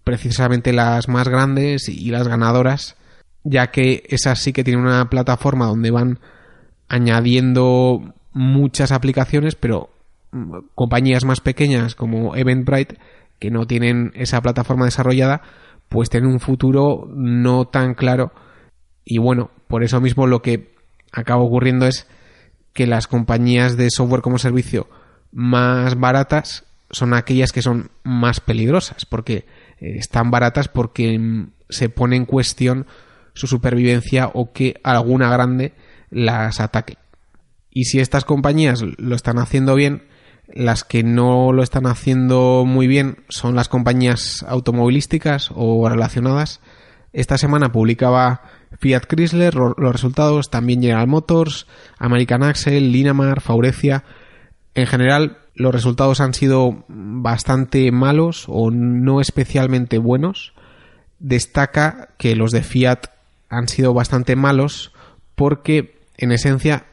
precisamente 0.04 0.72
las 0.72 1.08
más 1.08 1.28
grandes 1.28 1.88
y 1.88 2.10
las 2.10 2.28
ganadoras 2.28 2.96
ya 3.42 3.70
que 3.70 4.04
esas 4.08 4.40
sí 4.40 4.52
que 4.52 4.64
tienen 4.64 4.84
una 4.84 5.08
plataforma 5.08 5.66
donde 5.66 5.90
van 5.90 6.18
añadiendo 6.88 8.14
muchas 8.32 8.92
aplicaciones 8.92 9.56
pero 9.56 9.90
mm, 10.30 10.58
compañías 10.76 11.24
más 11.24 11.40
pequeñas 11.40 11.96
como 11.96 12.36
Eventbrite 12.36 12.98
que 13.38 13.50
no 13.50 13.66
tienen 13.66 14.12
esa 14.14 14.40
plataforma 14.40 14.86
desarrollada, 14.86 15.42
pues 15.88 16.10
tienen 16.10 16.30
un 16.30 16.40
futuro 16.40 17.08
no 17.12 17.66
tan 17.66 17.94
claro. 17.94 18.32
Y 19.04 19.18
bueno, 19.18 19.50
por 19.68 19.84
eso 19.84 20.00
mismo 20.00 20.26
lo 20.26 20.42
que 20.42 20.74
acaba 21.12 21.42
ocurriendo 21.42 21.86
es 21.86 22.06
que 22.72 22.86
las 22.86 23.06
compañías 23.06 23.76
de 23.76 23.90
software 23.90 24.22
como 24.22 24.38
servicio 24.38 24.88
más 25.32 25.98
baratas 25.98 26.64
son 26.90 27.14
aquellas 27.14 27.52
que 27.52 27.62
son 27.62 27.90
más 28.04 28.40
peligrosas, 28.40 29.06
porque 29.06 29.46
eh, 29.80 29.96
están 29.98 30.30
baratas 30.30 30.68
porque 30.68 31.18
mm, 31.18 31.50
se 31.68 31.88
pone 31.88 32.16
en 32.16 32.26
cuestión 32.26 32.86
su 33.34 33.46
supervivencia 33.46 34.30
o 34.32 34.52
que 34.52 34.80
alguna 34.82 35.30
grande 35.30 35.74
las 36.10 36.60
ataque. 36.60 36.96
Y 37.70 37.84
si 37.84 38.00
estas 38.00 38.24
compañías 38.24 38.82
lo 38.82 39.14
están 39.14 39.38
haciendo 39.38 39.74
bien, 39.74 40.04
Las 40.48 40.84
que 40.84 41.02
no 41.02 41.52
lo 41.52 41.62
están 41.62 41.86
haciendo 41.86 42.64
muy 42.66 42.86
bien 42.86 43.18
son 43.28 43.56
las 43.56 43.68
compañías 43.68 44.44
automovilísticas 44.48 45.50
o 45.54 45.88
relacionadas. 45.88 46.60
Esta 47.12 47.36
semana 47.38 47.72
publicaba 47.72 48.42
Fiat 48.78 49.06
Chrysler 49.06 49.54
los 49.54 49.92
resultados, 49.92 50.50
también 50.50 50.82
General 50.82 51.06
Motors, 51.06 51.66
American 51.98 52.42
Axle, 52.42 52.80
Linamar, 52.80 53.40
Faurecia. 53.40 54.04
En 54.74 54.86
general, 54.86 55.38
los 55.54 55.74
resultados 55.74 56.20
han 56.20 56.34
sido 56.34 56.84
bastante 56.88 57.90
malos 57.90 58.44
o 58.48 58.70
no 58.70 59.20
especialmente 59.20 59.98
buenos. 59.98 60.52
Destaca 61.18 62.10
que 62.18 62.36
los 62.36 62.52
de 62.52 62.62
Fiat 62.62 63.06
han 63.48 63.68
sido 63.68 63.94
bastante 63.94 64.36
malos 64.36 64.92
porque, 65.34 65.98
en 66.18 66.32
esencia, 66.32 66.84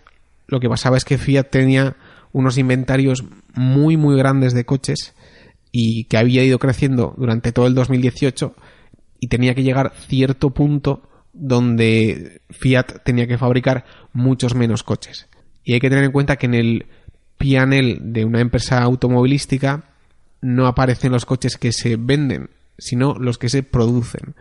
lo 0.47 0.59
que 0.59 0.69
pasaba 0.69 0.97
es 0.97 1.05
que 1.05 1.17
Fiat 1.17 1.49
tenía 1.49 1.97
unos 2.33 2.57
inventarios 2.57 3.23
muy 3.53 3.95
muy 3.95 4.17
grandes 4.17 4.53
de 4.53 4.65
coches 4.65 5.13
y 5.71 6.03
que 6.05 6.17
había 6.17 6.43
ido 6.43 6.59
creciendo 6.59 7.13
durante 7.17 7.53
todo 7.53 7.67
el 7.67 7.75
2018 7.75 8.53
y 9.19 9.27
tenía 9.27 9.55
que 9.55 9.63
llegar 9.63 9.93
cierto 10.07 10.49
punto 10.49 11.09
donde 11.31 12.41
Fiat 12.49 13.03
tenía 13.03 13.27
que 13.27 13.37
fabricar 13.37 13.85
muchos 14.11 14.53
menos 14.53 14.83
coches. 14.83 15.27
Y 15.63 15.73
hay 15.73 15.79
que 15.79 15.89
tener 15.89 16.03
en 16.03 16.11
cuenta 16.11 16.35
que 16.35 16.45
en 16.45 16.53
el 16.53 16.85
PNL 17.37 17.99
de 18.01 18.25
una 18.25 18.41
empresa 18.41 18.81
automovilística 18.83 19.85
no 20.41 20.67
aparecen 20.67 21.11
los 21.11 21.25
coches 21.25 21.57
que 21.57 21.71
se 21.71 21.95
venden, 21.95 22.49
sino 22.77 23.15
los 23.15 23.37
que 23.37 23.49
se 23.49 23.63
producen. 23.63 24.35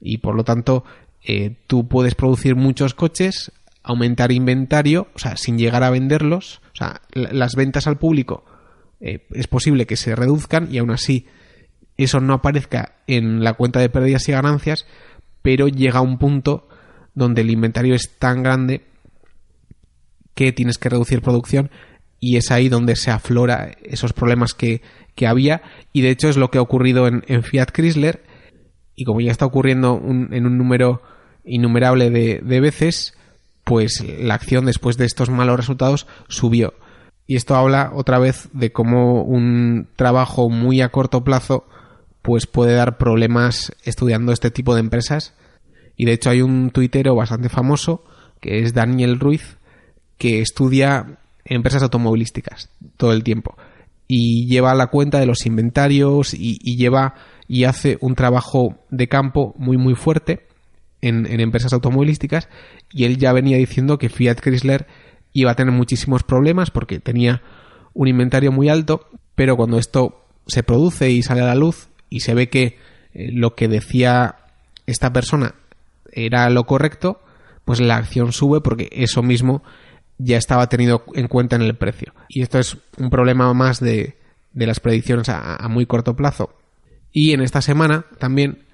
Y 0.00 0.18
por 0.18 0.34
lo 0.34 0.44
tanto, 0.44 0.84
eh, 1.22 1.54
tú 1.66 1.86
puedes 1.86 2.14
producir 2.14 2.56
muchos 2.56 2.94
coches, 2.94 3.52
aumentar 3.82 4.32
inventario, 4.32 5.08
o 5.14 5.18
sea, 5.18 5.36
sin 5.36 5.58
llegar 5.58 5.82
a 5.82 5.90
venderlos. 5.90 6.60
O 6.72 6.76
sea, 6.76 7.02
las 7.12 7.54
ventas 7.54 7.86
al 7.86 7.98
público 7.98 8.44
eh, 9.00 9.26
es 9.32 9.48
posible 9.48 9.86
que 9.86 9.96
se 9.96 10.14
reduzcan 10.14 10.68
y 10.70 10.78
aún 10.78 10.90
así 10.90 11.26
eso 11.96 12.20
no 12.20 12.34
aparezca 12.34 12.96
en 13.06 13.44
la 13.44 13.54
cuenta 13.54 13.80
de 13.80 13.88
pérdidas 13.88 14.28
y 14.28 14.32
ganancias, 14.32 14.86
pero 15.42 15.68
llega 15.68 15.98
a 15.98 16.02
un 16.02 16.18
punto 16.18 16.68
donde 17.14 17.42
el 17.42 17.50
inventario 17.50 17.94
es 17.94 18.16
tan 18.18 18.42
grande 18.42 18.82
que 20.34 20.52
tienes 20.52 20.78
que 20.78 20.88
reducir 20.88 21.20
producción 21.20 21.70
y 22.18 22.36
es 22.36 22.50
ahí 22.50 22.68
donde 22.68 22.96
se 22.96 23.10
aflora 23.10 23.72
esos 23.82 24.12
problemas 24.12 24.54
que, 24.54 24.80
había 25.26 25.62
y 25.92 26.00
de 26.00 26.10
hecho 26.10 26.28
es 26.28 26.36
lo 26.36 26.50
que 26.50 26.58
ha 26.58 26.62
ocurrido 26.62 27.06
en, 27.06 27.42
Fiat 27.44 27.70
Chrysler 27.70 28.24
y 28.96 29.04
como 29.04 29.20
ya 29.20 29.30
está 29.30 29.46
ocurriendo 29.46 30.02
en 30.04 30.46
un 30.46 30.58
número 30.58 31.02
innumerable 31.44 32.10
de, 32.10 32.40
de 32.42 32.60
veces 32.60 33.14
pues 33.64 34.04
la 34.18 34.34
acción 34.34 34.66
después 34.66 34.96
de 34.96 35.04
estos 35.04 35.30
malos 35.30 35.56
resultados 35.56 36.06
subió. 36.28 36.74
Y 37.26 37.36
esto 37.36 37.54
habla 37.54 37.92
otra 37.94 38.18
vez 38.18 38.48
de 38.52 38.72
cómo 38.72 39.22
un 39.22 39.88
trabajo 39.96 40.50
muy 40.50 40.80
a 40.80 40.90
corto 40.90 41.24
plazo 41.24 41.66
pues 42.20 42.46
puede 42.46 42.74
dar 42.74 42.98
problemas 42.98 43.72
estudiando 43.84 44.32
este 44.32 44.50
tipo 44.50 44.74
de 44.74 44.80
empresas. 44.80 45.34
Y 45.96 46.04
de 46.04 46.12
hecho 46.12 46.30
hay 46.30 46.42
un 46.42 46.70
tuitero 46.70 47.14
bastante 47.14 47.48
famoso 47.48 48.04
que 48.40 48.60
es 48.60 48.74
Daniel 48.74 49.20
Ruiz 49.20 49.56
que 50.18 50.40
estudia 50.40 51.18
empresas 51.44 51.82
automovilísticas 51.82 52.70
todo 52.96 53.12
el 53.12 53.24
tiempo. 53.24 53.56
Y 54.08 54.46
lleva 54.46 54.74
la 54.74 54.88
cuenta 54.88 55.18
de 55.18 55.26
los 55.26 55.46
inventarios 55.46 56.34
y, 56.34 56.58
lleva 56.76 57.14
y 57.48 57.64
hace 57.64 57.98
un 58.00 58.14
trabajo 58.14 58.78
de 58.90 59.08
campo 59.08 59.54
muy 59.56 59.76
muy 59.78 59.94
fuerte 59.94 60.46
en, 61.02 61.26
en, 61.26 61.40
empresas 61.40 61.72
automovilísticas 61.72 62.48
y 62.90 63.04
él 63.04 63.18
ya 63.18 63.32
venía 63.32 63.58
diciendo 63.58 63.98
que 63.98 64.08
Fiat 64.08 64.40
Chrysler 64.40 64.86
iba 65.32 65.50
a 65.50 65.54
tener 65.54 65.72
muchísimos 65.72 66.22
problemas 66.22 66.70
porque 66.70 67.00
tenía 67.00 67.42
un 67.92 68.08
inventario 68.08 68.52
muy 68.52 68.68
alto 68.68 69.08
pero 69.34 69.56
cuando 69.56 69.78
esto 69.78 70.24
se 70.46 70.62
produce 70.62 71.10
y 71.10 71.22
sale 71.22 71.42
a 71.42 71.46
la 71.46 71.54
luz 71.54 71.88
y 72.08 72.20
se 72.20 72.34
ve 72.34 72.48
que 72.48 72.78
eh, 73.12 73.30
lo 73.32 73.54
que 73.54 73.68
decía 73.68 74.36
esta 74.86 75.12
persona 75.12 75.54
era 76.10 76.48
lo 76.48 76.64
correcto 76.64 77.22
pues 77.64 77.80
la 77.80 77.96
acción 77.96 78.32
sube 78.32 78.60
porque 78.60 78.88
eso 78.92 79.22
mismo 79.22 79.62
ya 80.18 80.36
estaba 80.36 80.68
tenido 80.68 81.04
en 81.14 81.28
cuenta 81.28 81.56
en 81.56 81.62
el 81.62 81.74
precio. 81.74 82.14
Y 82.28 82.42
esto 82.42 82.58
es 82.58 82.76
un 82.98 83.10
problema 83.10 83.52
más 83.54 83.80
de, 83.80 84.16
de 84.52 84.66
las 84.66 84.80
predicciones 84.80 85.28
a, 85.28 85.66
muy 85.68 85.86
corto 85.86 86.14
plazo. 86.14 86.54
Y 87.12 87.32
en 87.32 87.40
esta 87.40 87.60
semana 87.60 88.06
también 88.18 88.64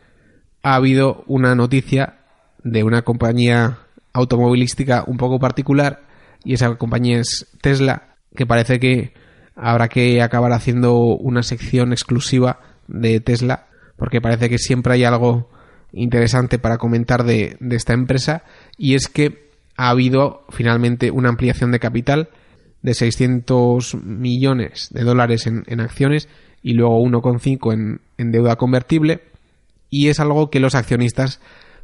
ha 0.68 0.74
habido 0.74 1.24
una 1.26 1.54
noticia 1.54 2.18
de 2.62 2.84
una 2.84 3.00
compañía 3.00 3.78
automovilística 4.12 5.02
un 5.06 5.16
poco 5.16 5.38
particular 5.38 6.02
y 6.44 6.52
esa 6.52 6.74
compañía 6.74 7.20
es 7.20 7.46
Tesla, 7.62 8.16
que 8.36 8.44
parece 8.44 8.78
que 8.78 9.14
habrá 9.56 9.88
que 9.88 10.20
acabar 10.20 10.52
haciendo 10.52 10.98
una 10.98 11.42
sección 11.42 11.92
exclusiva 11.92 12.60
de 12.86 13.18
Tesla, 13.20 13.68
porque 13.96 14.20
parece 14.20 14.50
que 14.50 14.58
siempre 14.58 14.92
hay 14.92 15.04
algo 15.04 15.48
interesante 15.90 16.58
para 16.58 16.76
comentar 16.76 17.24
de, 17.24 17.56
esta 17.70 17.94
empresa, 17.94 18.42
y 18.76 18.94
es 18.94 19.08
que 19.08 19.48
ha 19.78 19.88
habido 19.88 20.44
finalmente 20.50 21.10
una 21.10 21.30
ampliación 21.30 21.72
de 21.72 21.80
capital 21.80 22.28
de 22.82 22.92
600 22.92 23.94
millones 24.04 24.88
de 24.90 25.02
dólares 25.02 25.46
en, 25.46 25.80
acciones 25.80 26.28
y 26.62 26.74
luego 26.74 27.02
1,5 27.02 27.72
en, 27.72 28.00
en 28.18 28.32
deuda 28.32 28.56
convertible 28.56 29.22
y 29.90 30.08
es 30.08 30.20
algo 30.20 30.50
que 30.50 30.60
los 30.60 30.74
accionistas 30.74 31.40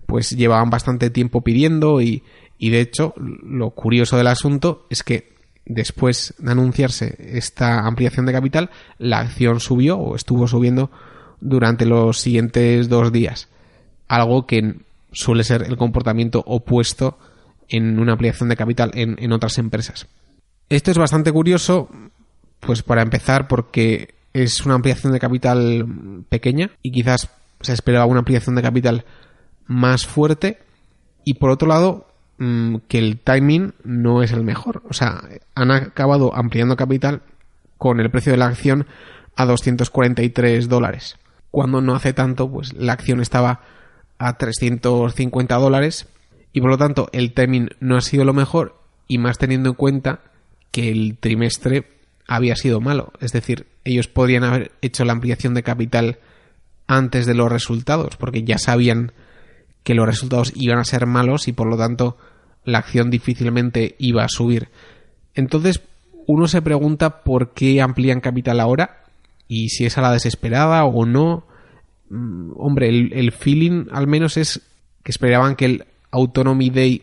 pues 0.07 0.31
llevaban 0.31 0.71
bastante 0.71 1.11
tiempo 1.11 1.43
pidiendo 1.43 2.01
y, 2.01 2.23
y 2.59 2.71
de 2.71 2.81
hecho 2.81 3.15
lo 3.17 3.71
curioso 3.71 4.17
del 4.17 4.27
asunto 4.27 4.87
es 4.91 5.03
que 5.03 5.35
después 5.67 6.35
de 6.39 6.53
anunciarse 6.53 7.17
esta 7.19 7.87
ampliación 7.87 8.27
de 8.27 8.33
capital 8.33 8.71
la 8.99 9.21
acción 9.21 9.61
subió 9.61 9.99
o 9.99 10.15
estuvo 10.15 10.47
subiendo 10.47 10.91
durante 11.41 11.87
los 11.87 12.19
siguientes 12.19 12.89
dos 12.89 13.13
días 13.13 13.49
algo 14.09 14.47
que 14.47 14.77
suele 15.13 15.45
ser 15.45 15.63
el 15.63 15.77
comportamiento 15.77 16.43
opuesto 16.47 17.19
en 17.69 17.99
una 17.99 18.13
ampliación 18.13 18.49
de 18.49 18.57
capital 18.57 18.91
en, 18.95 19.33
otras 19.33 19.59
empresas. 19.59 20.07
Esto 20.69 20.91
es 20.91 20.99
bastante 20.99 21.33
curioso, 21.33 21.89
pues 22.61 22.83
para 22.83 23.03
empezar, 23.03 23.49
porque 23.49 24.15
es 24.33 24.65
una 24.67 24.75
ampliación 24.75 25.13
de 25.13 25.21
capital 25.21 26.25
pequeña 26.29 26.71
y 26.83 26.91
quizás 26.91 27.31
se 27.65 27.73
esperaba 27.73 28.07
una 28.07 28.21
ampliación 28.21 28.55
de 28.55 28.63
capital 28.63 29.05
más 29.67 30.07
fuerte. 30.07 30.59
Y 31.25 31.35
por 31.35 31.51
otro 31.51 31.69
lado, 31.69 32.07
mm, 32.39 32.77
que 32.89 32.99
el 32.99 33.19
timing 33.19 33.75
no 33.83 34.23
es 34.23 34.33
el 34.33 34.45
mejor. 34.45 34.83
O 34.89 34.93
sea, 34.93 35.23
han 35.55 35.71
acabado 35.71 36.35
ampliando 36.35 36.77
capital 36.77 37.23
con 37.79 38.01
el 38.01 38.11
precio 38.11 38.33
de 38.33 38.39
la 38.39 38.47
acción 38.47 38.87
a 39.37 39.47
243 39.47 40.69
dólares. 40.69 41.17
Cuando 41.51 41.81
no 41.81 41.95
hace 41.95 42.13
tanto, 42.13 42.51
pues 42.51 42.73
la 42.75 42.93
acción 42.93 43.21
estaba 43.21 43.61
a 44.19 44.39
350 44.39 45.55
dólares 45.57 46.09
y 46.53 46.61
por 46.61 46.71
lo 46.71 46.79
tanto 46.79 47.09
el 47.13 47.33
timing 47.33 47.71
no 47.81 47.97
ha 47.97 48.01
sido 48.01 48.25
lo 48.25 48.33
mejor 48.33 48.81
y 49.09 49.19
más 49.19 49.39
teniendo 49.39 49.71
en 49.71 49.75
cuenta 49.75 50.21
que 50.71 50.91
el 50.91 51.19
trimestre 51.19 51.85
había 52.27 52.57
sido 52.57 52.81
malo. 52.81 53.13
Es 53.21 53.33
decir, 53.33 53.67
ellos 53.85 54.09
podrían 54.09 54.45
haber 54.45 54.73
hecho 54.83 55.05
la 55.05 55.13
ampliación 55.13 55.55
de 55.55 55.63
capital 55.63 56.19
antes 56.87 57.27
de 57.27 57.35
los 57.35 57.51
resultados 57.51 58.17
porque 58.17 58.45
ya 58.45 58.59
sabían 58.59 59.13
que 59.83 59.95
los 59.95 60.07
resultados 60.07 60.53
iban 60.55 60.79
a 60.79 60.85
ser 60.85 61.07
malos 61.07 61.49
y 61.49 61.53
por 61.53 61.69
lo 61.69 61.77
tanto 61.77 62.17
la 62.65 62.79
acción 62.79 63.11
difícilmente 63.11 63.97
iba 63.99 64.25
a 64.25 64.29
subir. 64.29 64.69
Entonces 65.35 65.83
uno 66.27 66.49
se 66.49 66.63
pregunta 66.63 67.23
por 67.23 67.53
qué 67.53 67.83
amplían 67.83 68.21
capital 68.21 68.61
ahora 68.61 69.05
y 69.47 69.69
si 69.69 69.85
es 69.85 69.99
a 69.99 70.03
la 70.03 70.13
desesperada 70.13 70.85
o 70.85 71.05
no. 71.05 71.47
Mm, 72.09 72.53
hombre, 72.57 72.89
el, 72.89 73.13
el 73.13 73.33
feeling 73.33 73.87
al 73.93 74.07
menos 74.07 74.37
es 74.37 74.63
que 75.03 75.11
esperaban 75.11 75.55
que 75.55 75.67
el 75.67 75.85
Autonomy 76.11 76.71
Day 76.71 77.03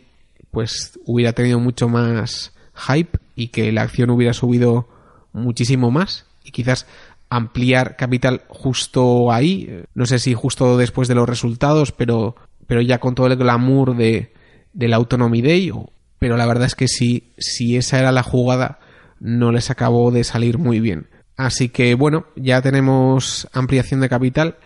pues 0.50 0.98
hubiera 1.06 1.32
tenido 1.32 1.60
mucho 1.60 1.88
más 1.88 2.52
hype 2.74 3.18
y 3.36 3.48
que 3.48 3.70
la 3.72 3.82
acción 3.82 4.10
hubiera 4.10 4.32
subido 4.32 4.88
muchísimo 5.32 5.90
más 5.90 6.26
y 6.44 6.50
quizás 6.50 6.86
ampliar 7.32 7.96
capital 7.96 8.42
justo 8.48 9.32
ahí, 9.32 9.84
no 9.94 10.04
sé 10.04 10.18
si 10.18 10.34
justo 10.34 10.76
después 10.76 11.08
de 11.08 11.14
los 11.14 11.26
resultados, 11.26 11.90
pero, 11.90 12.36
pero 12.66 12.82
ya 12.82 12.98
con 12.98 13.14
todo 13.14 13.26
el 13.26 13.36
glamour 13.36 13.96
de, 13.96 14.34
del 14.74 14.92
Autonomy 14.92 15.40
Day, 15.40 15.72
pero 16.18 16.36
la 16.36 16.44
verdad 16.44 16.66
es 16.66 16.74
que 16.74 16.88
si, 16.88 17.32
si 17.38 17.76
esa 17.78 17.98
era 17.98 18.12
la 18.12 18.22
jugada 18.22 18.80
no 19.18 19.50
les 19.50 19.70
acabó 19.70 20.10
de 20.10 20.24
salir 20.24 20.58
muy 20.58 20.80
bien. 20.80 21.06
Así 21.36 21.70
que 21.70 21.94
bueno, 21.94 22.26
ya 22.36 22.60
tenemos 22.60 23.48
ampliación 23.54 24.00
de 24.00 24.10
capital 24.10 24.58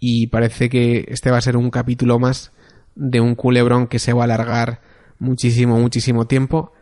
y 0.00 0.28
parece 0.28 0.70
que 0.70 1.04
este 1.08 1.30
va 1.30 1.36
a 1.36 1.42
ser 1.42 1.58
un 1.58 1.68
capítulo 1.68 2.18
más 2.18 2.50
de 2.94 3.20
un 3.20 3.34
culebrón 3.34 3.88
que 3.88 3.98
se 3.98 4.14
va 4.14 4.22
a 4.22 4.24
alargar 4.24 4.80
muchísimo, 5.18 5.78
muchísimo 5.78 6.26
tiempo. 6.26 6.72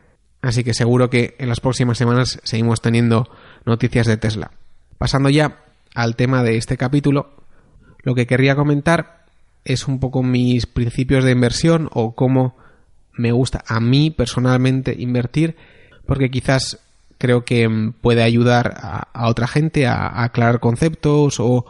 Así 0.42 0.62
que 0.62 0.74
seguro 0.74 1.10
que 1.10 1.34
en 1.40 1.48
las 1.48 1.58
próximas 1.58 1.98
semanas 1.98 2.38
seguimos 2.44 2.80
teniendo 2.80 3.28
noticias 3.66 4.06
de 4.06 4.16
Tesla. 4.16 4.52
Pasando 4.98 5.28
ya 5.28 5.60
al 5.94 6.16
tema 6.16 6.42
de 6.42 6.56
este 6.56 6.76
capítulo, 6.76 7.34
lo 8.02 8.14
que 8.14 8.26
querría 8.26 8.56
comentar 8.56 9.24
es 9.64 9.88
un 9.88 9.98
poco 9.98 10.22
mis 10.22 10.66
principios 10.66 11.24
de 11.24 11.32
inversión 11.32 11.88
o 11.92 12.14
cómo 12.14 12.56
me 13.12 13.32
gusta 13.32 13.64
a 13.66 13.80
mí 13.80 14.10
personalmente 14.10 14.94
invertir, 14.98 15.56
porque 16.06 16.30
quizás 16.30 16.80
creo 17.18 17.44
que 17.44 17.68
mm, 17.68 17.92
puede 18.00 18.22
ayudar 18.22 18.74
a, 18.76 19.28
otra 19.28 19.46
gente 19.46 19.86
a, 19.86 20.22
aclarar 20.22 20.60
conceptos 20.60 21.36
o, 21.38 21.64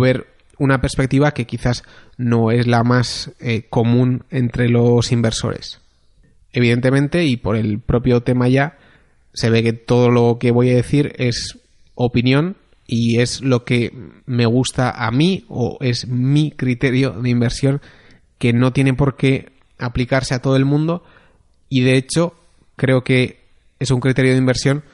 ver 0.00 0.28
una 0.58 0.80
perspectiva 0.80 1.32
que 1.32 1.46
quizás 1.46 1.84
no 2.16 2.50
es 2.50 2.66
la 2.66 2.82
más 2.82 3.32
eh, 3.40 3.66
común 3.68 4.24
entre 4.30 4.68
los 4.68 5.12
inversores. 5.12 5.80
Evidentemente, 6.52 7.24
y 7.24 7.36
por 7.36 7.56
el 7.56 7.80
propio 7.80 8.22
tema 8.22 8.48
ya, 8.48 8.78
se 9.34 9.50
ve 9.50 9.62
que 9.62 9.74
todo 9.74 10.10
lo 10.10 10.38
que 10.40 10.50
voy 10.50 10.70
a 10.70 10.76
decir 10.76 11.12
es 11.18 11.58
opinión 11.96 12.56
y 12.86 13.18
es 13.18 13.40
lo 13.40 13.64
que 13.64 13.92
me 14.26 14.46
gusta 14.46 14.90
a 14.90 15.10
mí 15.10 15.44
o 15.48 15.78
es 15.80 16.06
mi 16.06 16.52
criterio 16.52 17.10
de 17.10 17.30
inversión 17.30 17.80
que 18.38 18.52
no 18.52 18.72
tiene 18.72 18.94
por 18.94 19.16
qué 19.16 19.50
aplicarse 19.78 20.34
a 20.34 20.40
todo 20.40 20.56
el 20.56 20.64
mundo 20.64 21.02
y 21.68 21.80
de 21.82 21.96
hecho 21.96 22.34
creo 22.76 23.02
que 23.02 23.40
es 23.80 23.90
un 23.90 24.00
criterio 24.00 24.32
de 24.32 24.38
inversión 24.38 24.84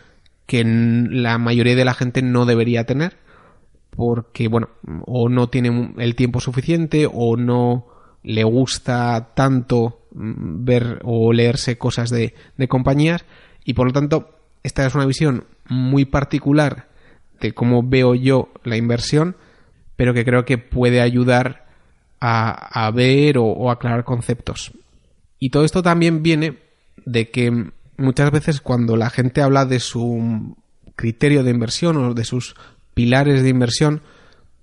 que 0.47 0.65
la 0.65 1.39
mayoría 1.39 1.77
de 1.77 1.85
la 1.85 1.95
gente 1.95 2.23
no 2.23 2.47
debería 2.47 2.85
tener 2.85 3.17
porque 3.91 4.49
bueno 4.49 4.71
o 5.05 5.29
no 5.29 5.49
tiene 5.49 5.93
el 5.99 6.15
tiempo 6.15 6.41
suficiente 6.41 7.07
o 7.13 7.37
no 7.37 7.87
le 8.23 8.45
gusta 8.45 9.33
tanto 9.35 10.01
mm, 10.13 10.65
ver 10.65 11.01
o 11.05 11.33
leerse 11.33 11.77
cosas 11.77 12.09
de, 12.11 12.35
de 12.57 12.69
compañías 12.69 13.25
y 13.65 13.75
por 13.75 13.87
lo 13.87 13.93
tanto 13.93 14.31
esta 14.63 14.87
es 14.87 14.95
una 14.95 15.07
visión 15.07 15.45
muy 15.69 16.05
particular 16.05 16.92
cómo 17.51 17.83
veo 17.83 18.15
yo 18.15 18.53
la 18.63 18.77
inversión 18.77 19.37
pero 19.97 20.15
que 20.15 20.25
creo 20.25 20.45
que 20.45 20.59
puede 20.59 21.01
ayudar 21.01 21.67
a, 22.21 22.87
a 22.87 22.91
ver 22.93 23.39
o, 23.39 23.45
o 23.45 23.71
aclarar 23.71 24.05
conceptos 24.05 24.73
y 25.41 25.51
todo 25.51 25.65
esto 25.65 25.83
también 25.83 26.23
viene 26.23 26.59
de 27.05 27.31
que 27.31 27.73
muchas 27.97 28.31
veces 28.31 28.61
cuando 28.61 28.97
la 28.97 29.11
gente 29.11 29.43
habla 29.43 29.65
de 29.65 29.81
su 29.81 30.57
criterio 30.97 31.43
de 31.43 31.51
inversión 31.51 31.97
o 31.97 32.15
de 32.15 32.25
sus 32.25 32.55
pilares 32.95 33.43
de 33.43 33.49
inversión, 33.49 34.03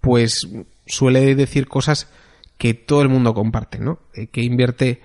pues 0.01 0.47
suele 0.85 1.35
decir 1.35 1.67
cosas 1.67 2.07
que 2.57 2.73
todo 2.73 3.01
el 3.01 3.09
mundo 3.09 3.33
comparte, 3.33 3.79
¿no? 3.79 3.99
Eh, 4.13 4.27
que 4.27 4.41
invierte 4.41 5.01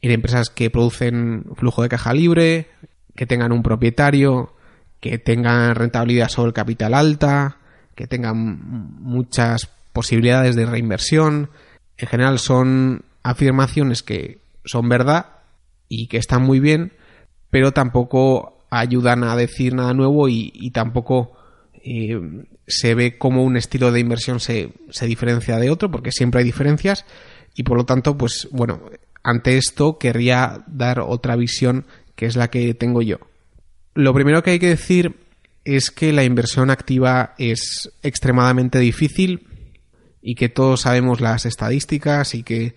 en 0.00 0.10
empresas 0.10 0.50
que 0.50 0.70
producen 0.70 1.44
flujo 1.54 1.82
de 1.82 1.88
caja 1.88 2.12
libre, 2.12 2.68
que 3.14 3.26
tengan 3.26 3.52
un 3.52 3.62
propietario, 3.62 4.51
que 5.02 5.18
tengan 5.18 5.74
rentabilidad 5.74 6.28
sobre 6.28 6.50
el 6.50 6.54
capital 6.54 6.94
alta, 6.94 7.58
que 7.96 8.06
tengan 8.06 9.00
muchas 9.02 9.68
posibilidades 9.92 10.54
de 10.54 10.64
reinversión. 10.64 11.50
En 11.98 12.06
general 12.06 12.38
son 12.38 13.02
afirmaciones 13.24 14.04
que 14.04 14.38
son 14.64 14.88
verdad 14.88 15.26
y 15.88 16.06
que 16.06 16.18
están 16.18 16.44
muy 16.44 16.60
bien, 16.60 16.92
pero 17.50 17.72
tampoco 17.72 18.64
ayudan 18.70 19.24
a 19.24 19.34
decir 19.34 19.74
nada 19.74 19.92
nuevo 19.92 20.28
y, 20.28 20.70
tampoco 20.70 21.32
eh, 21.82 22.20
se 22.68 22.94
ve 22.94 23.18
como 23.18 23.42
un 23.42 23.56
estilo 23.56 23.90
de 23.90 23.98
inversión 23.98 24.38
se, 24.38 24.72
se 24.90 25.06
diferencia 25.06 25.56
de 25.58 25.70
otro, 25.70 25.90
porque 25.90 26.12
siempre 26.12 26.38
hay 26.38 26.44
diferencias 26.44 27.04
y 27.56 27.64
por 27.64 27.76
lo 27.76 27.84
tanto, 27.84 28.16
pues 28.16 28.46
bueno, 28.52 28.80
ante 29.24 29.56
esto 29.56 29.98
querría 29.98 30.62
dar 30.68 31.00
otra 31.00 31.34
visión 31.34 31.86
que 32.14 32.26
es 32.26 32.36
la 32.36 32.50
que 32.50 32.72
tengo 32.74 33.02
yo. 33.02 33.18
Lo 33.94 34.14
primero 34.14 34.42
que 34.42 34.52
hay 34.52 34.58
que 34.58 34.68
decir 34.68 35.16
es 35.64 35.90
que 35.90 36.12
la 36.12 36.24
inversión 36.24 36.70
activa 36.70 37.34
es 37.38 37.92
extremadamente 38.02 38.78
difícil 38.78 39.46
y 40.20 40.34
que 40.34 40.48
todos 40.48 40.82
sabemos 40.82 41.20
las 41.20 41.46
estadísticas 41.46 42.34
y 42.34 42.42
que 42.42 42.74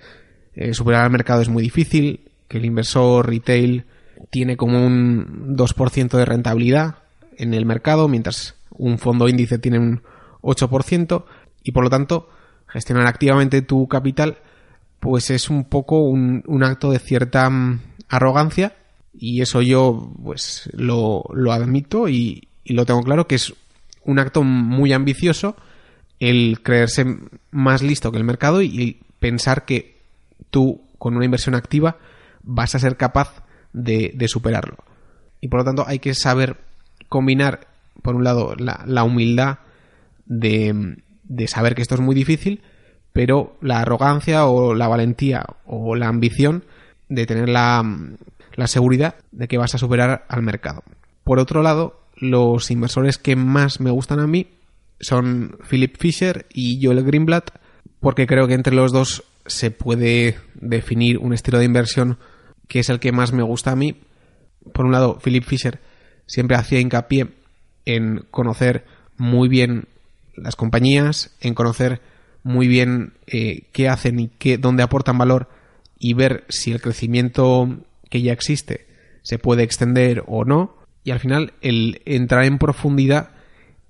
eh, 0.56 0.73
superar 0.73 1.06
al 1.06 1.12
mercado 1.12 1.41
es 1.41 1.49
muy 1.49 1.63
difícil, 1.63 2.32
que 2.47 2.58
el 2.58 2.65
inversor 2.65 3.28
retail 3.30 3.86
tiene 4.30 4.58
como 4.58 4.86
un 4.86 5.56
2% 5.56 6.17
de 6.17 6.25
rentabilidad 6.25 6.95
en 7.38 7.54
el 7.54 7.65
mercado, 7.65 8.08
mientras 8.08 8.56
un 8.71 8.97
fondo 8.97 9.28
índice 9.28 9.58
tiene 9.58 9.80
un 9.80 10.01
8%, 10.41 11.25
y 11.63 11.71
por 11.71 11.84
lo 11.84 11.89
tanto, 11.89 12.30
gestionar 12.67 13.08
activamente 13.08 13.62
tu 13.62 13.88
capital, 13.88 14.38
pues 14.99 15.30
es 15.30 15.49
un 15.49 15.65
poco 15.65 15.99
un, 15.99 16.63
acto 16.63 16.91
de 16.91 16.99
cierta 16.99 17.49
mm, 17.49 17.82
arrogancia, 18.10 18.75
y 19.17 19.41
eso 19.41 19.62
yo 19.62 20.12
pues 20.23 20.69
lo, 20.73 21.23
admito 21.51 22.10
y, 22.10 22.47
y 22.63 22.73
lo 22.73 22.86
tengo 22.86 23.04
claro 23.04 23.28
que 23.28 23.36
es 23.36 23.54
un 24.04 24.19
acto 24.19 24.43
muy 24.43 24.93
ambicioso 24.93 25.56
el 26.19 26.62
creerse 26.63 27.06
más 27.51 27.82
listo 27.82 28.12
que 28.12 28.17
el 28.17 28.23
mercado 28.23 28.62
y 28.62 28.99
pensar 29.19 29.65
que 29.65 29.95
tú 30.49 30.82
con 30.97 31.15
una 31.15 31.25
inversión 31.25 31.56
activa 31.56 31.97
vas 32.43 32.75
a 32.75 32.80
ser 32.80 32.97
capaz 32.97 33.43
de, 33.73 34.25
superarlo. 34.28 34.78
Y 35.41 35.49
por 35.49 35.60
lo 35.60 35.65
tanto 35.65 35.86
hay 35.88 35.99
que 35.99 36.13
saber 36.13 36.58
combinar, 37.10 37.67
por 38.01 38.15
un 38.15 38.23
lado, 38.23 38.56
la, 38.58 39.04
humildad 39.04 39.60
de, 40.25 40.97
de, 41.23 41.47
saber 41.47 41.75
que 41.75 41.82
esto 41.82 41.95
es 41.95 42.01
muy 42.01 42.15
difícil, 42.15 42.62
pero 43.13 43.58
la 43.62 43.82
arrogancia 43.82 44.45
o 44.45 44.73
la 44.73 44.88
valentía 44.88 45.45
o 45.65 45.95
la 45.95 46.08
ambición 46.08 46.63
de 47.10 47.25
tener 47.25 47.49
la, 47.49 47.84
la 48.55 48.67
seguridad 48.67 49.15
de 49.31 49.47
que 49.47 49.57
vas 49.57 49.75
a 49.75 49.77
superar 49.77 50.25
al 50.27 50.41
mercado. 50.41 50.83
Por 51.23 51.39
otro 51.39 51.61
lado, 51.61 52.01
los 52.15 52.71
inversores 52.71 53.17
que 53.17 53.35
más 53.35 53.79
me 53.79 53.91
gustan 53.91 54.19
a 54.19 54.27
mí 54.27 54.47
son 54.99 55.57
Philip 55.69 55.97
Fisher 55.97 56.45
y 56.53 56.83
Joel 56.83 57.03
Greenblatt, 57.03 57.51
porque 57.99 58.27
creo 58.27 58.47
que 58.47 58.53
entre 58.53 58.75
los 58.75 58.91
dos 58.91 59.23
se 59.45 59.71
puede 59.71 60.37
definir 60.55 61.17
un 61.19 61.33
estilo 61.33 61.59
de 61.59 61.65
inversión 61.65 62.17
que 62.67 62.79
es 62.79 62.89
el 62.89 62.99
que 62.99 63.11
más 63.11 63.33
me 63.33 63.43
gusta 63.43 63.71
a 63.71 63.75
mí. 63.75 64.01
Por 64.73 64.85
un 64.85 64.91
lado, 64.91 65.19
Philip 65.19 65.43
Fisher 65.43 65.79
siempre 66.25 66.57
hacía 66.57 66.79
hincapié 66.79 67.29
en 67.85 68.25
conocer 68.31 68.85
muy 69.17 69.47
bien 69.47 69.87
las 70.35 70.55
compañías, 70.55 71.35
en 71.41 71.53
conocer 71.53 72.01
muy 72.43 72.67
bien 72.67 73.13
eh, 73.27 73.63
qué 73.71 73.89
hacen 73.89 74.19
y 74.19 74.27
qué, 74.27 74.57
dónde 74.57 74.83
aportan 74.83 75.17
valor 75.17 75.49
y 75.97 76.13
ver 76.13 76.45
si 76.49 76.71
el 76.71 76.81
crecimiento 76.81 77.77
que 78.09 78.21
ya 78.21 78.33
existe 78.33 78.85
se 79.25 79.39
puede 79.39 79.63
extender 79.63 80.23
o 80.27 80.45
no. 80.45 80.77
Y 81.03 81.11
al 81.11 81.19
final, 81.19 81.53
el 81.61 82.01
entrar 82.05 82.45
en 82.45 82.59
profundidad 82.59 83.31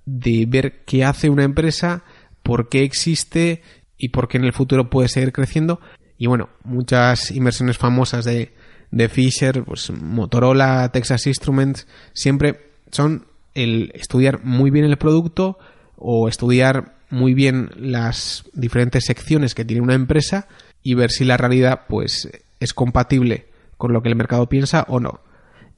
de 0.06 0.46
ver 0.48 0.82
qué 0.86 1.04
hace 1.04 1.28
una 1.28 1.44
empresa, 1.44 2.04
por 2.42 2.70
qué 2.70 2.84
existe 2.84 3.62
y 3.98 4.08
por 4.08 4.28
qué 4.28 4.38
en 4.38 4.44
el 4.44 4.54
futuro 4.54 4.88
puede 4.88 5.08
seguir 5.08 5.32
creciendo. 5.32 5.78
Y 6.16 6.26
bueno, 6.26 6.48
muchas 6.64 7.30
inversiones 7.30 7.76
famosas 7.76 8.24
de, 8.24 8.54
de 8.90 9.08
Fisher, 9.10 9.62
pues 9.62 9.90
Motorola, 9.90 10.90
Texas 10.90 11.26
Instruments, 11.26 11.86
siempre 12.14 12.70
son 12.90 13.26
el 13.54 13.92
estudiar 13.94 14.42
muy 14.42 14.70
bien 14.70 14.86
el 14.86 14.96
producto 14.96 15.58
o 15.96 16.28
estudiar 16.28 16.96
muy 17.10 17.34
bien 17.34 17.70
las 17.76 18.44
diferentes 18.54 19.04
secciones 19.04 19.54
que 19.54 19.66
tiene 19.66 19.82
una 19.82 19.94
empresa 19.94 20.48
y 20.82 20.94
ver 20.94 21.10
si 21.10 21.26
la 21.26 21.36
realidad 21.36 21.82
pues 21.88 22.30
es 22.58 22.72
compatible 22.72 23.46
con 23.76 23.92
lo 23.92 24.02
que 24.02 24.08
el 24.08 24.16
mercado 24.16 24.48
piensa 24.48 24.84
o 24.88 25.00
no. 25.00 25.20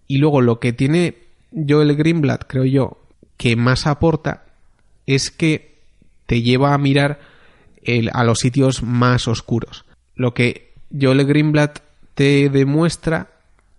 Y 0.06 0.18
luego 0.18 0.40
lo 0.40 0.60
que 0.60 0.72
tiene 0.72 1.18
Joel 1.52 1.96
Greenblatt, 1.96 2.44
creo 2.46 2.64
yo, 2.64 2.98
que 3.36 3.56
más 3.56 3.86
aporta 3.86 4.44
es 5.06 5.30
que 5.30 5.78
te 6.26 6.42
lleva 6.42 6.74
a 6.74 6.78
mirar 6.78 7.20
el, 7.82 8.10
a 8.12 8.24
los 8.24 8.40
sitios 8.40 8.82
más 8.82 9.28
oscuros. 9.28 9.84
Lo 10.14 10.34
que 10.34 10.72
Joel 10.98 11.26
Greenblatt 11.26 11.80
te 12.14 12.50
demuestra 12.50 13.30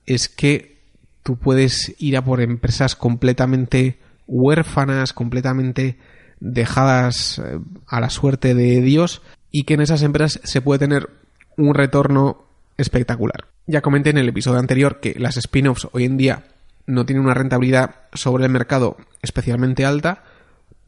es 0.06 0.30
que 0.30 0.78
tú 1.24 1.38
puedes 1.38 1.96
ir 2.00 2.18
a 2.18 2.24
por 2.24 2.42
empresas 2.42 2.96
completamente 2.96 4.00
huérfanas, 4.28 5.14
completamente 5.14 5.98
dejadas 6.40 7.40
eh, 7.40 7.60
a 7.88 8.00
la 8.00 8.10
suerte 8.10 8.56
de 8.56 8.82
Dios 8.82 9.22
y 9.52 9.64
que 9.64 9.74
en 9.74 9.82
esas 9.82 10.02
empresas 10.04 10.42
se 10.44 10.62
puede 10.62 10.80
tener 10.80 11.10
un 11.58 11.76
retorno 11.76 12.46
espectacular. 12.78 13.46
Ya 13.70 13.82
comenté 13.82 14.10
en 14.10 14.18
el 14.18 14.30
episodio 14.30 14.60
anterior 14.60 15.00
que 15.00 15.14
las 15.20 15.38
spin-offs 15.38 15.88
hoy 15.92 16.06
en 16.06 16.18
día 16.18 16.44
no 16.88 17.06
tienen 17.06 17.24
una 17.24 17.36
rentabilidad 17.36 17.96
sobre 18.14 18.46
el 18.46 18.52
mercado 18.52 18.98
especialmente 19.22 19.86
alta, 19.86 20.24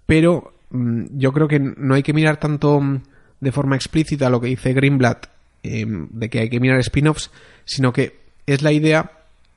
pero 0.06 0.54
mm, 0.72 1.06
yo 1.12 1.32
creo 1.32 1.48
que 1.48 1.60
no 1.60 1.94
hay 1.94 2.02
que 2.02 2.14
mirar 2.14 2.38
tanto 2.38 2.82
mm, 2.82 3.04
de 3.40 3.52
forma 3.52 3.76
explícita 3.76 4.30
lo 4.30 4.42
que 4.42 4.48
dice 4.48 4.74
Greenblatt 4.74 5.28
Em, 5.64 6.08
de 6.12 6.30
que 6.30 6.40
hay 6.40 6.50
que 6.50 6.60
mirar 6.60 6.80
spin-offs, 6.80 7.30
sino 7.66 7.94
que 7.94 8.18
es 8.48 8.64
la 8.64 8.72
idea 8.72 9.12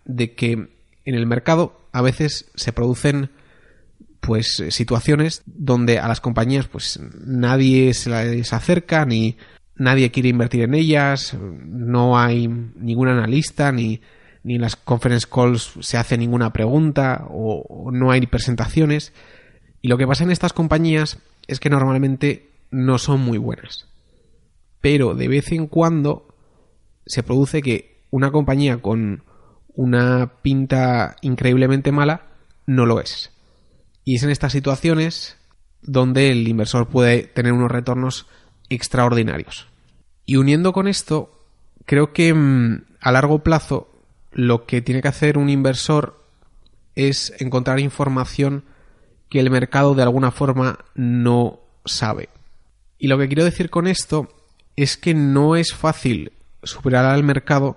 de 0.04 0.34
que 0.34 0.52
en 0.52 1.14
el 1.14 1.26
mercado 1.26 1.80
a 1.92 2.02
veces 2.02 2.50
se 2.54 2.74
producen 2.74 3.30
pues 4.20 4.62
situaciones 4.68 5.42
donde 5.46 5.98
a 5.98 6.08
las 6.08 6.20
compañías 6.20 6.66
pues 6.66 7.00
nadie 7.24 7.94
se 7.94 8.10
les 8.10 8.52
acerca 8.52 9.06
ni 9.06 9.38
nadie 9.76 10.10
quiere 10.10 10.28
invertir 10.28 10.62
en 10.62 10.74
ellas, 10.74 11.36
no 11.40 12.18
hay 12.18 12.48
ningún 12.48 13.08
analista 13.08 13.72
ni, 13.72 14.00
ni 14.42 14.56
en 14.56 14.62
las 14.62 14.76
conference 14.76 15.26
calls 15.32 15.74
se 15.80 15.96
hace 15.96 16.16
ninguna 16.18 16.52
pregunta 16.52 17.26
o 17.30 17.90
no 17.92 18.10
hay 18.10 18.26
presentaciones. 18.26 19.12
Y 19.80 19.88
lo 19.88 19.98
que 19.98 20.06
pasa 20.06 20.24
en 20.24 20.30
estas 20.30 20.52
compañías 20.52 21.18
es 21.46 21.60
que 21.60 21.70
normalmente 21.70 22.50
no 22.70 22.98
son 22.98 23.20
muy 23.20 23.38
buenas 23.38 23.88
pero 24.84 25.14
de 25.14 25.28
vez 25.28 25.50
en 25.50 25.66
cuando 25.66 26.28
se 27.06 27.22
produce 27.22 27.62
que 27.62 28.02
una 28.10 28.30
compañía 28.30 28.82
con 28.82 29.24
una 29.74 30.42
pinta 30.42 31.16
increíblemente 31.22 31.90
mala 31.90 32.26
no 32.66 32.84
lo 32.84 33.00
es. 33.00 33.32
Y 34.04 34.16
es 34.16 34.24
en 34.24 34.28
estas 34.28 34.52
situaciones 34.52 35.38
donde 35.80 36.30
el 36.30 36.46
inversor 36.46 36.90
puede 36.90 37.22
tener 37.22 37.54
unos 37.54 37.70
retornos 37.70 38.26
extraordinarios. 38.68 39.66
Y 40.26 40.36
uniendo 40.36 40.72
con 40.72 40.88
esto, 40.88 41.38
creo 41.84 42.12
que 42.12 42.32
mm, 42.32 42.84
a 43.00 43.12
largo 43.12 43.40
plazo 43.40 43.88
lo 44.32 44.66
que 44.66 44.82
tiene 44.82 45.02
que 45.02 45.08
hacer 45.08 45.38
un 45.38 45.48
inversor 45.48 46.20
es 46.94 47.32
encontrar 47.38 47.80
información 47.80 48.64
que 49.28 49.40
el 49.40 49.50
mercado 49.50 49.94
de 49.94 50.02
alguna 50.02 50.30
forma 50.30 50.78
no 50.94 51.60
sabe. 51.84 52.28
Y 52.98 53.08
lo 53.08 53.18
que 53.18 53.28
quiero 53.28 53.44
decir 53.44 53.70
con 53.70 53.86
esto 53.86 54.28
es 54.76 54.96
que 54.96 55.14
no 55.14 55.56
es 55.56 55.74
fácil 55.74 56.32
superar 56.62 57.04
al 57.04 57.22
mercado 57.22 57.76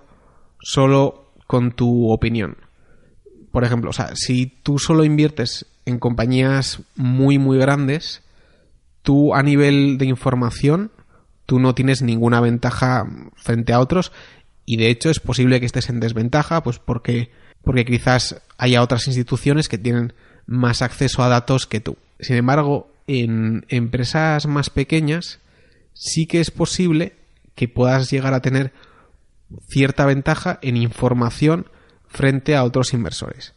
solo 0.61 1.31
con 1.45 1.71
tu 1.71 2.09
opinión. 2.09 2.57
Por 3.51 3.63
ejemplo, 3.63 3.91
si 4.13 4.45
tú 4.45 4.79
solo 4.79 5.03
inviertes 5.03 5.65
en 5.85 5.99
compañías 5.99 6.81
muy 6.95 7.37
muy 7.37 7.57
grandes, 7.57 8.21
tú 9.07 9.33
a 9.33 9.41
nivel 9.41 9.97
de 9.97 10.05
información, 10.05 10.91
tú 11.45 11.61
no 11.61 11.73
tienes 11.73 12.01
ninguna 12.01 12.41
ventaja 12.41 13.07
frente 13.37 13.71
a 13.71 13.79
otros 13.79 14.11
y 14.65 14.75
de 14.75 14.89
hecho 14.89 15.09
es 15.09 15.21
posible 15.21 15.61
que 15.61 15.65
estés 15.65 15.87
en 15.87 16.01
desventaja, 16.01 16.61
pues 16.61 16.77
porque, 16.77 17.31
porque 17.63 17.85
quizás 17.85 18.41
haya 18.57 18.81
otras 18.81 19.07
instituciones 19.07 19.69
que 19.69 19.77
tienen 19.77 20.11
más 20.45 20.81
acceso 20.81 21.23
a 21.23 21.29
datos 21.29 21.67
que 21.67 21.79
tú. 21.79 21.95
Sin 22.19 22.35
embargo, 22.35 22.91
en 23.07 23.65
empresas 23.69 24.45
más 24.45 24.69
pequeñas 24.69 25.39
sí 25.93 26.25
que 26.25 26.41
es 26.41 26.51
posible 26.51 27.13
que 27.55 27.69
puedas 27.69 28.11
llegar 28.11 28.33
a 28.33 28.41
tener 28.41 28.73
cierta 29.69 30.05
ventaja 30.05 30.59
en 30.61 30.75
información 30.75 31.67
frente 32.09 32.57
a 32.57 32.65
otros 32.65 32.93
inversores. 32.93 33.53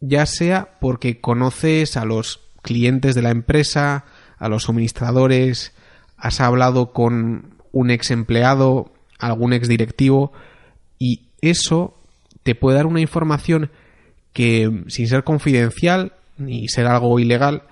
Ya 0.00 0.26
sea 0.26 0.76
porque 0.82 1.18
conoces 1.18 1.96
a 1.96 2.04
los 2.04 2.40
clientes 2.60 3.14
de 3.14 3.22
la 3.22 3.30
empresa, 3.30 4.04
a 4.38 4.48
los 4.48 4.64
suministradores, 4.64 5.72
has 6.16 6.40
hablado 6.40 6.92
con 6.92 7.54
un 7.72 7.90
ex 7.90 8.10
empleado, 8.10 8.92
algún 9.18 9.52
ex 9.52 9.68
directivo, 9.68 10.32
y 10.98 11.22
eso 11.40 11.98
te 12.42 12.54
puede 12.54 12.76
dar 12.76 12.86
una 12.86 13.00
información 13.00 13.70
que, 14.32 14.84
sin 14.88 15.08
ser 15.08 15.24
confidencial 15.24 16.12
ni 16.38 16.68
ser 16.68 16.86
algo 16.86 17.18
ilegal, 17.18 17.62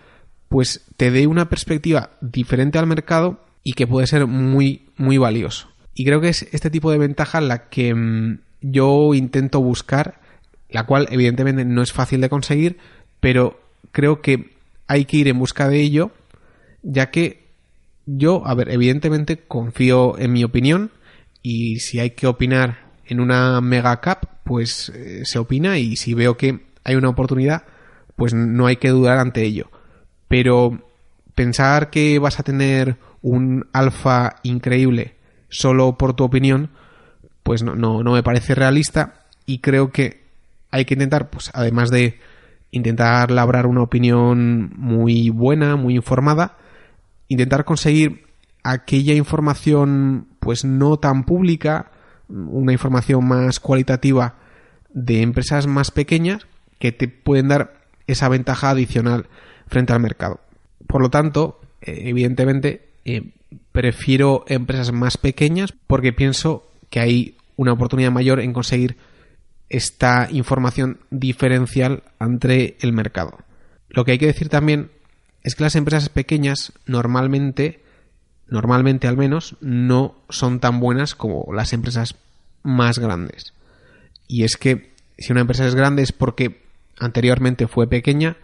pues 0.49 0.83
te 0.97 1.11
dé 1.11 1.27
una 1.27 1.49
perspectiva 1.49 2.11
diferente 2.21 2.79
al 2.79 2.87
mercado 2.87 3.41
y 3.63 3.73
que 3.75 3.87
puede 3.87 4.07
ser 4.07 4.27
muy, 4.27 4.87
muy 4.97 5.19
valioso. 5.19 5.69
Y 5.95 6.05
creo 6.05 6.21
que 6.21 6.29
es 6.29 6.43
este 6.53 6.71
tipo 6.71 6.91
de 6.91 6.99
ventaja 6.99 7.41
la 7.41 7.69
que 7.69 7.95
mm, 7.95 8.39
yo 8.61 9.15
intento 9.15 9.61
buscar, 9.61 10.21
la 10.69 10.87
cual 10.87 11.07
evidentemente 11.11 11.65
no 11.65 11.83
es 11.83 11.93
fácil 11.93 12.21
de 12.21 12.29
conseguir, 12.29 12.79
pero 13.21 13.61
creo 13.93 14.21
que 14.21 14.55
hay 14.87 15.05
que 15.05 15.19
ir 15.19 15.29
en 15.29 15.39
busca 15.39 15.69
de 15.69 15.81
ello, 15.81 16.11
ya 16.85 17.11
que 17.11 17.45
yo, 18.07 18.47
a 18.47 18.55
ver, 18.55 18.69
evidentemente 18.71 19.39
confío 19.39 20.19
en 20.19 20.33
mi 20.33 20.45
opinión 20.45 20.91
y 21.43 21.81
si 21.81 21.99
hay 21.99 22.11
que 22.11 22.27
opinar 22.27 22.79
en 23.07 23.21
una 23.21 23.61
mega 23.61 24.01
cap, 24.01 24.27
pues 24.45 24.91
eh, 24.95 25.23
se 25.25 25.39
opina 25.39 25.79
y 25.79 25.97
si 25.97 26.15
veo 26.15 26.37
que 26.37 26.61
hay 26.85 26.95
una 26.95 27.09
oportunidad, 27.09 27.65
pues 28.15 28.35
no 28.35 28.67
hay 28.67 28.77
que 28.77 28.91
dudar 28.91 29.19
ante 29.19 29.43
ello. 29.43 29.71
Pero 30.29 30.83
pensar 31.35 31.91
que 31.91 32.19
vas 32.19 32.39
a 32.39 32.45
tener 32.45 32.97
un 33.23 33.67
alfa 33.73 34.37
increíble 34.43 35.15
solo 35.49 35.97
por 35.97 36.15
tu 36.15 36.25
opinión, 36.25 36.71
pues 37.43 37.63
no, 37.63 37.75
no, 37.75 38.03
no 38.03 38.13
me 38.13 38.23
parece 38.23 38.55
realista 38.55 39.25
y 39.47 39.59
creo 39.59 39.91
que 39.91 40.23
hay 40.71 40.85
que 40.85 40.95
intentar, 40.95 41.31
pues 41.31 41.51
además 41.55 41.91
de 41.91 42.19
intentar 42.71 43.31
labrar 43.31 43.67
una 43.67 43.83
opinión 43.83 44.73
muy 44.77 45.31
buena, 45.31 45.77
muy 45.77 45.95
informada, 45.95 46.57
intentar 47.29 47.65
conseguir 47.65 48.27
aquella 48.63 49.15
información 49.15 50.29
pues 50.41 50.65
no 50.65 50.99
tan 50.99 51.25
pública, 51.25 51.91
una 52.29 52.73
información 52.73 53.27
más 53.27 53.61
cualitativa 53.61 54.37
de 54.93 55.23
empresas 55.23 55.67
más 55.67 55.91
pequeñas 55.91 56.47
que 56.79 56.93
te 56.93 57.09
pueden 57.09 57.49
dar 57.49 57.85
esa 58.07 58.29
ventaja 58.29 58.71
adicional 58.71 59.27
frente 59.67 59.93
al 59.93 60.01
mercado. 60.01 60.41
Por 60.87 61.03
lo 61.03 61.11
tanto, 61.11 61.61
eh, 61.81 62.03
evidentemente, 62.07 62.89
eh, 63.05 63.33
prefiero 63.73 64.45
empresas 64.49 64.93
más 64.93 65.17
pequeñas 65.17 65.73
porque 65.87 66.13
pienso 66.13 66.71
que 66.91 67.01
hay 67.01 67.37
una 67.57 67.73
oportunidad 67.73 68.11
mayor 68.11 68.41
en 68.41 68.53
conseguir 68.53 68.97
esta 69.69 70.29
información 70.31 71.01
diferencial 71.11 72.03
entre 72.21 72.77
el 72.81 72.93
mercado. 72.93 73.39
Lo 73.89 74.05
que 74.05 74.13
hay 74.13 74.19
que 74.19 74.27
decir 74.27 74.49
también 74.49 74.91
es 75.45 75.55
que 75.55 75.63
las 75.63 75.77
empresas 75.77 76.09
pequeñas 76.09 76.73
normalmente, 76.87 77.81
normalmente 78.49 79.07
al 79.07 79.19
menos, 79.19 79.57
no 79.61 80.17
son 80.31 80.59
tan 80.59 80.81
buenas 80.81 81.15
como 81.15 81.47
las 81.53 81.75
empresas 81.75 82.17
más 82.63 82.99
grandes. 82.99 83.53
Y 84.27 84.45
es 84.45 84.57
que 84.57 84.91
si 85.19 85.33
una 85.33 85.43
empresa 85.43 85.67
es 85.67 85.75
grande 85.75 86.03
es 86.03 86.13
porque 86.13 86.63
anteriormente 86.99 87.69
fue 87.69 87.87
pequeña 87.87 88.39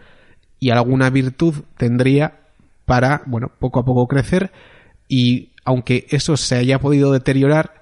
y 0.59 0.69
alguna 0.69 1.09
virtud 1.09 1.55
tendría 1.75 2.39
para, 2.85 3.23
bueno, 3.25 3.51
poco 3.59 3.79
a 3.79 3.85
poco 3.85 4.07
crecer 4.07 4.51
y 5.07 5.49
aunque 5.65 6.05
eso 6.09 6.37
se 6.37 6.55
haya 6.55 6.79
podido 6.79 7.11
deteriorar, 7.11 7.81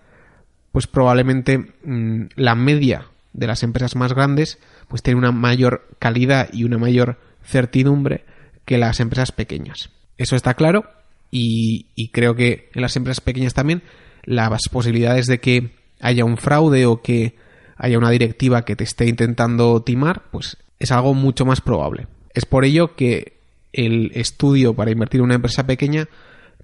pues 0.72 0.88
probablemente 0.88 1.74
mm, 1.84 2.28
la 2.36 2.56
media 2.56 3.08
de 3.34 3.48
las 3.48 3.64
empresas 3.64 3.98
más 3.98 4.14
grandes 4.14 4.60
pues 4.88 5.04
tiene 5.04 5.20
una 5.20 5.32
mayor 5.32 5.88
calidad 6.00 6.50
y 6.54 6.64
una 6.64 6.78
mayor 6.78 7.20
certidumbre 7.44 8.24
que 8.70 8.78
las 8.78 9.00
empresas 9.00 9.32
pequeñas. 9.32 9.90
Eso 10.20 10.36
está 10.36 10.54
claro 10.54 10.86
y, 11.32 11.88
creo 12.14 12.36
que 12.36 12.70
en 12.76 12.84
las 12.84 12.96
empresas 12.96 13.20
pequeñas 13.20 13.56
también 13.56 13.82
las 14.26 14.70
posibilidades 14.70 15.26
de 15.26 15.40
que 15.40 15.72
haya 16.00 16.24
un 16.24 16.38
fraude 16.38 16.86
o 16.86 17.02
que 17.02 17.36
haya 17.78 17.98
una 17.98 18.12
directiva 18.12 18.66
que 18.66 18.76
te 18.76 18.84
esté 18.84 19.08
intentando 19.08 19.82
timar, 19.82 20.26
pues 20.30 20.58
es 20.78 20.92
algo 20.92 21.16
mucho 21.16 21.46
más 21.46 21.62
probable. 21.62 22.06
Es 22.36 22.46
por 22.46 22.64
ello 22.64 22.96
que 22.96 23.40
el 23.74 24.12
estudio 24.14 24.76
para 24.76 24.92
invertir 24.92 25.22
en 25.22 25.26
una 25.26 25.36
empresa 25.36 25.66
pequeña 25.66 26.08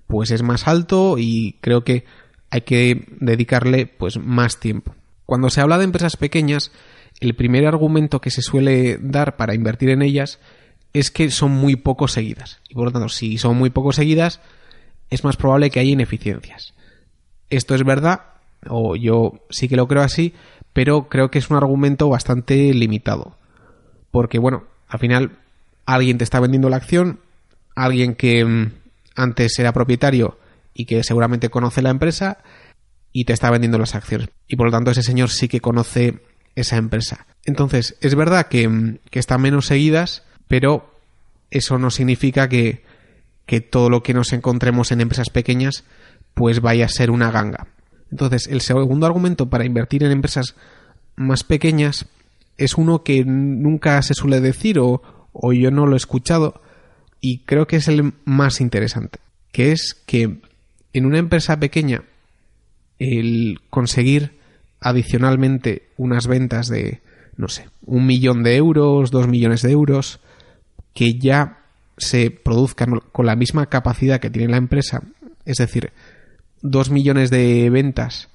pues 0.06 0.30
es 0.30 0.44
más 0.44 0.68
alto 0.68 1.16
y 1.18 1.58
creo 1.60 1.84
que 1.84 2.06
hay 2.52 2.62
que 2.62 3.08
dedicarle 3.20 3.88
pues 3.88 4.20
más 4.20 4.60
tiempo. 4.60 4.94
Cuando 5.26 5.50
se 5.50 5.60
habla 5.60 5.80
de 5.80 5.86
empresas 5.86 6.18
pequeñas, 6.18 6.72
el 7.20 7.34
primer 7.34 7.66
argumento 7.66 8.22
que 8.22 8.30
se 8.30 8.44
suele 8.44 9.00
dar 9.02 9.38
para 9.38 9.56
invertir 9.56 9.90
en 9.90 10.04
ellas 10.04 10.40
es 10.96 11.12
que 11.12 11.30
son 11.30 11.52
muy 11.52 11.76
poco 11.76 12.08
seguidas. 12.08 12.62
Y 12.70 12.74
por 12.74 12.86
lo 12.86 12.92
tanto, 12.92 13.10
si 13.10 13.38
son 13.38 13.58
muy 13.58 13.70
poco 13.70 13.92
seguidas, 13.92 14.40
es 15.10 15.26
más 15.26 15.36
probable 15.36 15.70
que 15.70 15.82
haya 15.82 15.92
ineficiencias. 15.92 16.74
Esto 17.50 17.76
es 17.76 17.84
verdad, 17.84 18.22
o 18.70 18.96
yo 18.96 19.34
sí 19.50 19.68
que 19.68 19.76
lo 19.76 19.90
creo 19.90 20.04
así, 20.04 20.34
pero 20.72 21.10
creo 21.10 21.30
que 21.30 21.40
es 21.40 21.50
un 21.50 21.58
argumento 21.58 22.08
bastante 22.08 22.74
limitado. 22.74 23.36
Porque, 24.10 24.40
bueno, 24.40 24.64
al 24.88 25.00
final 25.00 25.38
alguien 25.86 26.18
te 26.18 26.24
está 26.24 26.40
vendiendo 26.40 26.70
la 26.70 26.78
acción, 26.78 27.20
alguien 27.76 28.16
que 28.16 28.46
mm, 28.46 28.72
antes 29.18 29.60
era 29.60 29.74
propietario 29.74 30.40
y 30.74 30.86
que 30.86 31.04
seguramente 31.04 31.50
conoce 31.50 31.82
la 31.82 31.90
empresa 31.90 32.38
y 33.12 33.26
te 33.26 33.34
está 33.34 33.52
vendiendo 33.52 33.78
las 33.78 33.96
acciones. 33.96 34.30
Y 34.48 34.56
por 34.56 34.68
lo 34.68 34.72
tanto 34.72 34.92
ese 34.92 35.04
señor 35.04 35.30
sí 35.30 35.50
que 35.50 35.60
conoce 35.60 36.22
esa 36.56 36.78
empresa. 36.78 37.28
Entonces, 37.44 37.98
es 38.00 38.16
verdad 38.16 38.48
que, 38.48 38.70
mm, 38.70 39.00
que 39.12 39.20
están 39.20 39.42
menos 39.42 39.66
seguidas, 39.66 40.24
pero 40.48 40.90
eso 41.52 41.78
no 41.78 41.90
significa 41.92 42.50
que, 42.50 42.84
que 43.46 43.62
todo 43.62 43.90
lo 43.90 44.04
que 44.04 44.14
nos 44.14 44.34
encontremos 44.34 44.92
en 44.92 45.02
empresas 45.02 45.30
pequeñas 45.30 45.84
pues 46.34 46.62
vaya 46.62 46.86
a 46.86 46.90
ser 46.90 47.12
una 47.12 47.32
ganga. 47.32 47.68
Entonces, 48.12 48.48
el 48.48 48.62
segundo 48.62 49.06
argumento 49.06 49.50
para 49.50 49.66
invertir 49.66 50.04
en 50.04 50.12
empresas 50.12 50.56
más 51.16 51.44
pequeñas 51.44 52.08
es 52.58 52.76
uno 52.76 53.04
que 53.04 53.24
nunca 53.26 54.02
se 54.02 54.14
suele 54.14 54.42
decir 54.42 54.80
o, 54.80 55.02
o 55.34 55.54
yo 55.54 55.72
no 55.72 55.86
lo 55.86 55.96
he 55.96 55.98
escuchado 55.98 56.62
y 57.22 57.40
creo 57.40 57.68
que 57.68 57.78
es 57.78 57.88
el 57.88 58.14
más 58.24 58.62
interesante, 58.62 59.20
que 59.52 59.72
es 59.72 59.96
que 60.06 60.38
en 60.94 61.06
una 61.06 61.18
empresa 61.18 61.60
pequeña 61.60 62.04
el 63.00 63.60
conseguir 63.70 64.32
adicionalmente 64.80 65.88
unas 65.98 66.28
ventas 66.28 66.68
de, 66.68 67.02
no 67.38 67.48
sé, 67.48 67.68
un 67.86 68.06
millón 68.06 68.44
de 68.44 68.56
euros, 68.56 69.12
dos 69.12 69.28
millones 69.28 69.62
de 69.62 69.72
euros, 69.72 70.20
que 70.96 71.20
ya 71.20 71.60
se 71.98 72.32
produzcan 72.32 73.02
con 73.12 73.28
la 73.28 73.36
misma 73.36 73.68
capacidad 73.68 74.20
que 74.20 74.32
tiene 74.32 74.50
la 74.52 74.58
empresa, 74.58 75.04
es 75.46 75.58
decir, 75.58 75.92
dos 76.62 76.90
millones 76.90 77.30
de 77.30 77.70
ventas 77.70 78.30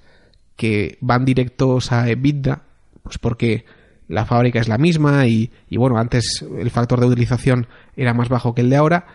que 0.57 0.99
van 1.01 1.25
directos 1.25 1.91
a 1.91 2.09
EBITDA, 2.09 2.63
pues 3.03 3.19
porque 3.19 3.65
la 4.09 4.27
fábrica 4.27 4.61
es 4.61 4.69
la 4.69 4.79
misma 4.79 5.27
y, 5.27 5.51
bueno, 5.73 5.99
antes 5.99 6.45
el 6.59 6.71
factor 6.71 7.01
de 7.01 7.07
utilización 7.07 7.67
era 7.97 8.13
más 8.13 8.29
bajo 8.29 8.55
que 8.55 8.61
el 8.61 8.71
de 8.71 8.77
ahora. 8.77 9.07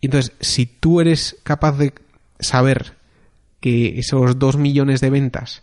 Entonces, 0.00 0.32
si 0.40 0.66
tú 0.66 1.00
eres 1.00 1.36
capaz 1.44 1.78
de 1.78 1.94
saber 2.40 2.94
que 3.60 4.00
esos 4.00 4.38
2 4.38 4.56
millones 4.56 5.00
de 5.00 5.10
ventas 5.10 5.62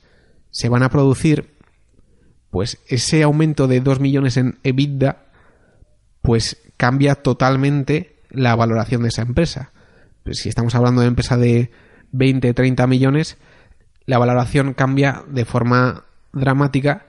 se 0.51 0.69
van 0.69 0.84
a 0.84 0.89
producir, 0.89 1.49
pues 2.49 2.79
ese 2.88 3.23
aumento 3.23 3.67
de 3.67 3.82
2 3.82 3.99
millones 3.99 4.38
en 4.38 4.58
EBITDA 4.63 5.25
pues 6.21 6.58
cambia 6.80 7.15
totalmente 7.15 8.15
la 8.30 8.56
valoración 8.56 9.02
de 9.02 9.10
esa 9.10 9.22
empresa. 9.22 9.74
Si 10.32 10.48
estamos 10.48 10.76
hablando 10.76 11.02
de 11.02 11.08
una 11.08 11.12
empresa 11.12 11.36
de 11.36 11.72
20, 12.13 12.54
30 12.54 12.88
millones, 12.88 13.38
la 14.06 14.18
valoración 14.18 14.74
cambia 14.74 15.24
de 15.28 15.44
forma 15.44 16.06
dramática 16.32 17.08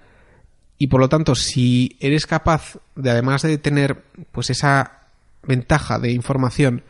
y 0.77 0.89
por 0.89 0.99
lo 0.99 1.09
tanto 1.09 1.37
si 1.37 1.97
eres 2.01 2.27
capaz 2.27 2.79
de 2.97 3.11
además 3.11 3.43
de 3.43 3.59
tener 3.59 4.03
pues 4.33 4.51
esa 4.51 5.03
ventaja 5.45 6.01
de 6.01 6.11
información 6.11 6.83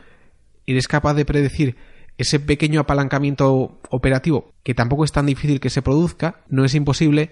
eres 0.65 0.87
capaz 0.87 1.13
de 1.13 1.25
predecir 1.25 1.75
ese 2.17 2.39
pequeño 2.39 2.79
apalancamiento 2.79 3.79
operativo 3.89 4.53
que 4.63 4.73
tampoco 4.73 5.03
es 5.05 5.11
tan 5.11 5.27
difícil 5.27 5.59
que 5.59 5.69
se 5.69 5.81
produzca 5.81 6.41
no 6.49 6.65
es 6.65 6.73
imposible 6.73 7.31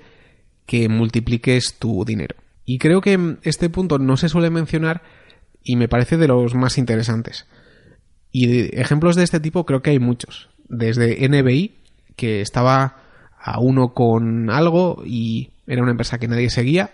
que 0.66 0.90
multipliques 0.90 1.80
tu 1.80 2.06
dinero 2.06 2.36
y 2.66 2.78
creo 2.78 3.02
que 3.02 3.38
este 3.44 3.70
punto 3.70 3.98
no 3.98 4.16
se 4.16 4.30
suele 4.30 4.50
mencionar 4.50 5.02
y 5.64 5.76
me 5.76 5.88
parece 5.88 6.18
de 6.18 6.28
los 6.28 6.56
más 6.56 6.78
interesantes 6.78 7.48
y 8.32 8.48
de 8.48 8.82
ejemplos 8.82 9.16
de 9.16 9.24
este 9.24 9.40
tipo 9.40 9.66
creo 9.66 9.82
que 9.82 9.92
hay 9.92 10.00
muchos 10.00 10.50
desde 10.68 11.28
NBI 11.28 11.76
que 12.16 12.42
estaba 12.42 12.98
a 13.40 13.60
uno 13.60 13.94
con 13.94 14.50
algo 14.50 15.02
y 15.06 15.52
era 15.66 15.82
una 15.82 15.92
empresa 15.92 16.18
que 16.20 16.28
nadie 16.28 16.50
seguía, 16.50 16.92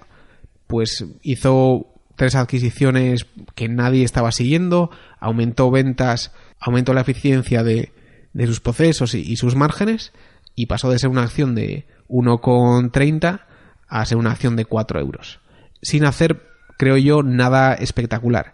pues 0.67 1.05
hizo 1.21 1.87
tres 2.15 2.35
adquisiciones 2.35 3.25
que 3.55 3.67
nadie 3.67 4.03
estaba 4.03 4.31
siguiendo, 4.31 4.91
aumentó 5.19 5.71
ventas, 5.71 6.31
aumentó 6.59 6.93
la 6.93 7.01
eficiencia 7.01 7.63
de, 7.63 7.91
de 8.33 8.47
sus 8.47 8.61
procesos 8.61 9.15
y, 9.15 9.35
sus 9.35 9.55
márgenes 9.55 10.13
y 10.55 10.67
pasó 10.67 10.89
de 10.89 10.99
ser 10.99 11.09
una 11.09 11.23
acción 11.23 11.55
de 11.55 11.87
1,30 12.07 13.41
a 13.87 14.05
ser 14.05 14.17
una 14.17 14.31
acción 14.31 14.55
de 14.55 14.65
4 14.65 14.99
euros. 14.99 15.39
Sin 15.81 16.05
hacer, 16.05 16.43
creo 16.77 16.97
yo, 16.97 17.23
nada 17.23 17.73
espectacular. 17.73 18.53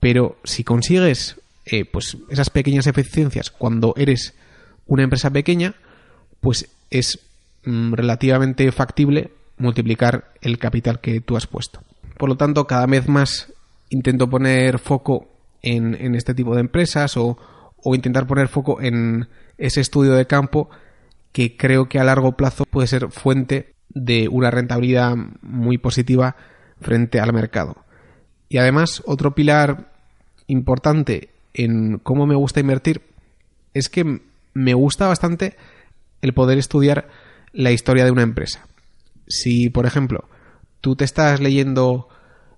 Pero 0.00 0.38
si 0.44 0.64
consigues 0.64 1.36
eh, 1.66 1.84
pues 1.84 2.16
esas 2.30 2.50
pequeñas 2.50 2.86
eficiencias 2.86 3.50
cuando 3.50 3.94
eres 3.96 4.34
una 4.86 5.04
empresa 5.04 5.30
pequeña, 5.30 5.74
pues 6.40 6.68
es 6.90 7.20
mm, 7.64 7.92
relativamente 7.92 8.70
factible 8.72 9.30
multiplicar 9.58 10.32
el 10.40 10.58
capital 10.58 11.00
que 11.00 11.20
tú 11.20 11.36
has 11.36 11.46
puesto. 11.46 11.80
Por 12.16 12.28
lo 12.28 12.36
tanto, 12.36 12.66
cada 12.66 12.86
vez 12.86 13.08
más 13.08 13.52
intento 13.90 14.28
poner 14.28 14.78
foco 14.78 15.28
en, 15.62 16.14
este 16.14 16.34
tipo 16.34 16.54
de 16.54 16.60
empresas 16.62 17.16
o, 17.16 17.38
o, 17.82 17.94
intentar 17.94 18.26
poner 18.26 18.48
foco 18.48 18.80
en 18.80 19.28
ese 19.58 19.80
estudio 19.80 20.14
de 20.14 20.26
campo 20.26 20.70
que 21.32 21.56
creo 21.56 21.88
que 21.88 21.98
a 21.98 22.04
largo 22.04 22.32
plazo 22.32 22.64
puede 22.64 22.88
ser 22.88 23.10
fuente 23.10 23.74
de 23.90 24.28
una 24.28 24.50
rentabilidad 24.50 25.14
muy 25.42 25.78
positiva 25.78 26.36
frente 26.80 27.20
al 27.20 27.32
mercado. 27.32 27.76
Y 28.48 28.58
además, 28.58 29.02
otro 29.06 29.34
pilar 29.34 29.92
importante 30.46 31.30
en 31.54 31.98
cómo 31.98 32.26
me 32.26 32.34
gusta 32.34 32.60
invertir 32.60 33.02
es 33.74 33.88
que 33.88 34.20
me 34.54 34.74
gusta 34.74 35.06
bastante 35.06 35.56
el 36.22 36.34
poder 36.34 36.58
estudiar 36.58 37.08
la 37.52 37.72
historia 37.72 38.04
de 38.04 38.10
una 38.10 38.22
empresa. 38.22 38.66
Si, 39.26 39.70
por 39.70 39.86
ejemplo, 39.86 40.28
tú 40.80 40.96
te 40.96 41.04
estás 41.04 41.40
leyendo 41.40 42.08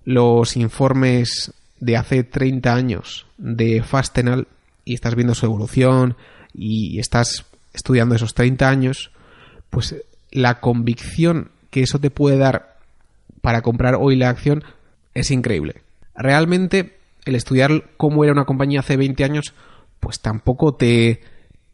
los 0.05 0.57
informes 0.57 1.53
de 1.79 1.97
hace 1.97 2.23
30 2.23 2.73
años 2.73 3.25
de 3.37 3.83
Fastenal 3.83 4.47
y 4.85 4.93
estás 4.93 5.15
viendo 5.15 5.35
su 5.35 5.45
evolución 5.45 6.17
y 6.53 6.99
estás 6.99 7.45
estudiando 7.73 8.15
esos 8.15 8.33
30 8.33 8.69
años, 8.69 9.11
pues 9.69 9.95
la 10.31 10.59
convicción 10.59 11.51
que 11.69 11.81
eso 11.81 11.99
te 11.99 12.09
puede 12.09 12.37
dar 12.37 12.72
para 13.43 13.61
comprar 13.61 13.95
hoy 13.95 14.15
la 14.15 14.29
acción 14.29 14.63
es 15.13 15.29
increíble. 15.29 15.81
Realmente 16.15 16.97
el 17.25 17.35
estudiar 17.35 17.91
cómo 17.97 18.23
era 18.23 18.31
una 18.31 18.45
compañía 18.45 18.79
hace 18.79 18.95
20 18.95 19.21
años, 19.25 19.53
pues 19.99 20.21
tampoco 20.21 20.75
te, 20.75 21.19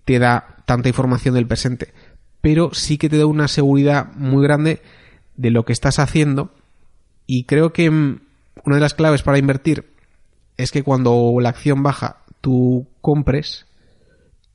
te 0.03 0.17
da 0.17 0.63
tanta 0.65 0.89
información 0.89 1.35
del 1.35 1.45
presente, 1.45 1.93
pero 2.41 2.73
sí 2.73 2.97
que 2.97 3.07
te 3.07 3.19
da 3.19 3.27
una 3.27 3.47
seguridad 3.47 4.11
muy 4.15 4.43
grande 4.43 4.81
de 5.37 5.51
lo 5.51 5.63
que 5.63 5.73
estás 5.73 5.99
haciendo 5.99 6.51
y 7.27 7.43
creo 7.43 7.71
que 7.71 7.91
mm, 7.91 8.19
una 8.65 8.75
de 8.77 8.81
las 8.81 8.95
claves 8.95 9.21
para 9.21 9.37
invertir 9.37 9.93
es 10.57 10.71
que 10.71 10.81
cuando 10.81 11.35
la 11.39 11.49
acción 11.49 11.83
baja 11.83 12.23
tú 12.41 12.87
compres 12.99 13.67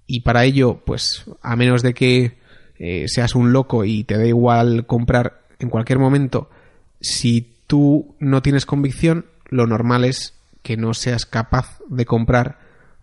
y 0.08 0.22
para 0.22 0.44
ello 0.44 0.82
pues 0.84 1.26
a 1.42 1.54
menos 1.54 1.82
de 1.82 1.94
que 1.94 2.38
eh, 2.80 3.04
seas 3.06 3.36
un 3.36 3.52
loco 3.52 3.84
y 3.84 4.02
te 4.02 4.18
da 4.18 4.26
igual 4.26 4.84
comprar 4.86 5.44
en 5.60 5.70
cualquier 5.70 6.00
momento 6.00 6.50
si 7.04 7.54
tú 7.66 8.14
no 8.18 8.42
tienes 8.42 8.66
convicción 8.66 9.26
lo 9.50 9.66
normal 9.66 10.04
es 10.04 10.34
que 10.62 10.76
no 10.76 10.94
seas 10.94 11.26
capaz 11.26 11.78
de 11.88 12.06
comprar 12.06 12.58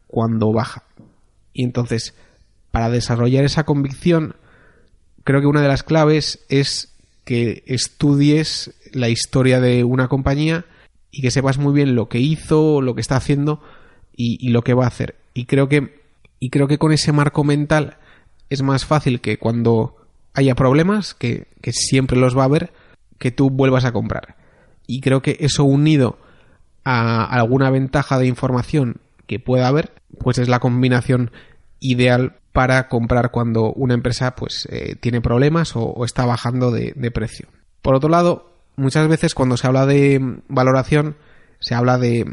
cuando 0.07 0.51
baja 0.51 0.83
y 1.53 1.63
entonces 1.63 2.15
para 2.71 2.89
desarrollar 2.89 3.43
esa 3.43 3.65
convicción, 3.65 4.35
creo 5.23 5.41
que 5.41 5.47
una 5.47 5.61
de 5.61 5.67
las 5.67 5.83
claves 5.83 6.43
es 6.49 6.93
que 7.25 7.63
estudies 7.67 8.73
la 8.93 9.09
historia 9.09 9.59
de 9.59 9.83
una 9.83 10.07
compañía 10.07 10.65
y 11.11 11.21
que 11.21 11.31
sepas 11.31 11.57
muy 11.57 11.73
bien 11.73 11.95
lo 11.95 12.07
que 12.09 12.19
hizo, 12.19 12.81
lo 12.81 12.95
que 12.95 13.01
está 13.01 13.17
haciendo 13.17 13.61
y, 14.15 14.49
lo 14.49 14.63
que 14.63 14.73
va 14.73 14.85
a 14.85 14.87
hacer. 14.87 15.15
Y 15.33 15.45
creo 15.45 15.67
que 15.67 16.01
y 16.39 16.49
creo 16.49 16.67
que 16.67 16.77
con 16.77 16.91
ese 16.91 17.11
marco 17.11 17.43
mental 17.43 17.97
es 18.49 18.63
más 18.63 18.85
fácil 18.85 19.21
que 19.21 19.37
cuando 19.37 19.95
haya 20.33 20.55
problemas, 20.55 21.13
que, 21.13 21.47
que 21.61 21.71
siempre 21.71 22.17
los 22.17 22.35
va 22.35 22.43
a 22.43 22.45
haber, 22.45 22.73
que 23.21 23.31
tú 23.31 23.51
vuelvas 23.51 23.85
a 23.85 23.93
comprar. 23.93 24.35
Y 24.87 24.99
creo 24.99 25.21
que 25.21 25.37
eso 25.39 25.63
unido 25.63 26.17
a 26.83 27.23
alguna 27.23 27.69
ventaja 27.69 28.17
de 28.17 28.25
información 28.25 28.97
que 29.27 29.39
pueda 29.39 29.67
haber, 29.67 29.93
pues 30.19 30.39
es 30.39 30.49
la 30.49 30.59
combinación 30.59 31.31
ideal 31.79 32.33
para 32.51 32.89
comprar 32.89 33.29
cuando 33.31 33.71
una 33.71 33.93
empresa 33.93 34.35
pues 34.35 34.67
eh, 34.71 34.95
tiene 34.99 35.21
problemas 35.21 35.73
o, 35.75 36.03
está 36.03 36.25
bajando 36.25 36.71
de, 36.71 37.11
precio. 37.11 37.47
Por 37.83 37.95
otro 37.95 38.09
lado, 38.09 38.51
muchas 38.75 39.07
veces 39.07 39.35
cuando 39.35 39.55
se 39.55 39.67
habla 39.67 39.85
de 39.85 40.19
valoración 40.49 41.15
se 41.59 41.75
habla 41.75 41.99
de, 41.99 42.25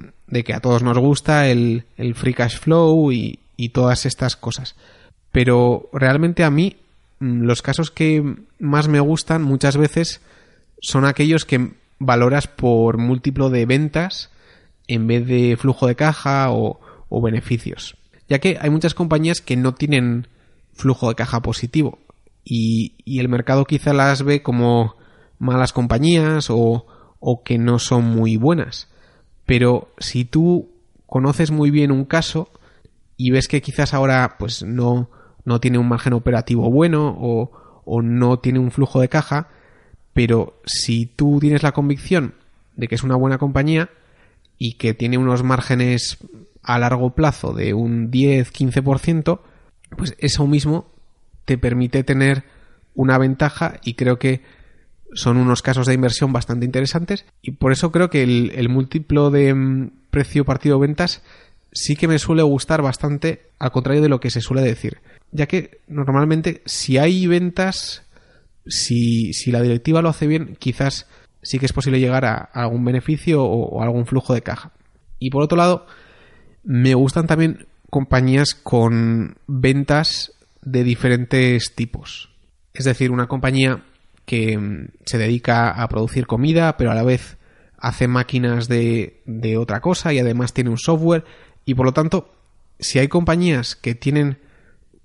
que 0.43 0.55
a 0.55 0.61
todos 0.61 0.83
nos 0.83 0.99
gusta 0.99 1.49
el, 1.49 1.85
free 2.15 2.33
cash 2.33 2.59
flow 2.59 3.13
y, 3.13 3.41
y 3.59 3.69
todas 3.69 4.07
estas 4.07 4.37
cosas. 4.37 4.75
Pero 5.33 5.91
realmente 5.93 6.45
a 6.45 6.51
mí 6.51 6.79
mm, 7.21 7.43
los 7.43 7.61
casos 7.61 7.91
que 7.91 8.37
más 8.59 8.89
me 8.89 9.01
gustan 9.01 9.43
muchas 9.43 9.77
veces 9.77 10.23
son 10.81 11.05
aquellos 11.05 11.45
que 11.45 11.73
valoras 11.99 12.47
por 12.47 12.99
múltiplo 12.99 13.51
de 13.51 13.67
ventas 13.67 14.31
en 14.87 15.07
vez 15.07 15.27
de 15.27 15.57
flujo 15.57 15.87
de 15.87 15.97
caja 15.97 16.51
o 16.51 16.81
beneficios 17.23 17.99
ya 18.29 18.39
que 18.39 18.59
hay 18.61 18.71
muchas 18.71 18.95
compañías 18.95 19.41
que 19.41 19.57
no 19.57 19.75
tienen 19.75 20.29
flujo 20.75 21.09
de 21.09 21.15
caja 21.15 21.41
positivo 21.41 21.99
y, 22.45 22.95
el 23.07 23.29
mercado 23.29 23.65
quizá 23.65 23.93
las 23.93 24.23
ve 24.23 24.43
como 24.43 24.97
malas 25.39 25.73
compañías 25.73 26.49
o, 26.51 26.87
o 27.21 27.43
que 27.43 27.59
no 27.59 27.79
son 27.79 28.05
muy 28.05 28.37
buenas. 28.37 28.89
Pero 29.45 29.89
si 29.99 30.25
tú 30.25 30.71
conoces 31.07 31.51
muy 31.51 31.71
bien 31.71 31.91
un 31.91 32.05
caso 32.05 32.51
y 33.17 33.31
ves 33.31 33.49
que 33.49 33.61
quizás 33.61 33.93
ahora 33.93 34.37
pues 34.39 34.63
no, 34.63 35.11
no 35.45 35.61
tiene 35.61 35.79
un 35.79 35.89
margen 35.89 36.13
operativo 36.13 36.71
bueno 36.71 37.17
o, 37.19 37.83
o 37.85 38.03
no 38.03 38.39
tiene 38.39 38.59
un 38.59 38.71
flujo 38.71 39.01
de 39.01 39.09
caja, 39.09 39.49
pero 40.19 40.61
si 40.65 41.07
tú 41.07 41.39
tienes 41.41 41.63
la 41.63 41.71
convicción 41.71 42.35
de 42.75 42.89
que 42.89 42.97
es 42.97 43.05
una 43.05 43.15
buena 43.15 43.39
compañía 43.39 43.89
y 44.59 44.73
que 44.73 44.93
tiene 44.93 45.17
unos 45.17 45.45
márgenes 45.45 46.19
a 46.61 46.81
largo 46.81 47.11
plazo 47.15 47.53
de 47.53 47.73
un 47.73 48.11
10-15%, 48.11 49.39
pues 49.97 50.17
eso 50.19 50.49
mismo 50.49 50.91
te 51.45 51.57
permite 51.57 52.03
tener 52.03 52.43
una 52.97 53.17
ventaja 53.17 53.79
y 53.85 53.95
creo 53.95 54.19
que 54.19 54.43
son 55.13 55.37
unos 55.37 55.63
casos 55.63 55.87
de 55.87 55.95
inversión 55.95 56.33
bastante 56.33 56.67
interesantes. 56.67 57.25
Y 57.41 57.53
por 57.53 57.71
eso 57.71 57.93
creo 57.93 58.11
que 58.11 58.25
el, 58.25 58.69
múltiplo 58.69 59.31
de 59.31 59.55
mm, 59.55 59.91
precio 60.11 60.45
partido 60.45 60.81
ventas 60.81 61.23
sí 61.71 61.95
que 61.95 62.09
me 62.09 62.19
suele 62.19 62.43
gustar 62.43 62.83
bastante 62.83 63.43
al 63.61 63.71
contrario 63.71 64.03
de 64.03 64.09
lo 64.09 64.19
que 64.19 64.31
se 64.31 64.41
suele 64.41 64.63
decir. 64.63 64.99
Ya 65.31 65.47
que 65.47 65.79
normalmente 65.87 66.61
si 66.65 66.99
hay 66.99 67.29
ventas 67.29 68.03
si, 68.69 69.33
si 69.33 69.51
la 69.51 69.63
directiva 69.63 70.03
lo 70.03 70.09
hace 70.09 70.27
bien 70.27 70.57
quizás 70.59 71.07
sí 71.43 71.59
que 71.59 71.67
es 71.67 71.73
posible 71.73 72.01
llegar 72.01 72.25
a, 72.25 72.37
algún 72.37 72.85
beneficio 72.85 73.45
o, 73.45 73.83
algún 73.83 74.07
flujo 74.07 74.35
de 74.35 74.43
caja 74.43 74.73
y 75.19 75.31
por 75.31 75.43
otro 75.43 75.57
lado 75.57 75.87
me 76.65 76.95
gustan 76.95 77.27
también 77.27 77.67
compañías 77.91 78.55
con 78.55 79.37
ventas 79.47 80.33
de 80.63 80.85
diferentes 80.85 81.75
tipos. 81.75 82.31
Es 82.75 82.85
decir, 82.85 83.11
una 83.11 83.27
compañía 83.27 83.85
que 84.25 84.59
mm, 84.59 84.89
se 85.07 85.19
dedica 85.19 85.71
a 85.71 85.89
producir 85.89 86.27
comida, 86.27 86.77
pero 86.77 86.91
a 86.91 86.95
la 86.95 87.03
vez 87.03 87.39
hace 87.79 88.09
máquinas 88.09 88.69
de, 88.69 89.23
de 89.25 89.57
otra 89.57 89.81
cosa 89.81 90.13
y 90.13 90.19
además 90.19 90.53
tiene 90.53 90.71
un 90.71 90.79
software. 90.79 91.25
Y 91.65 91.75
por 91.75 91.87
lo 91.87 91.93
tanto, 91.93 92.35
si 92.79 92.99
hay 92.99 93.09
compañías 93.09 93.77
que 93.77 93.95
tienen 93.95 94.39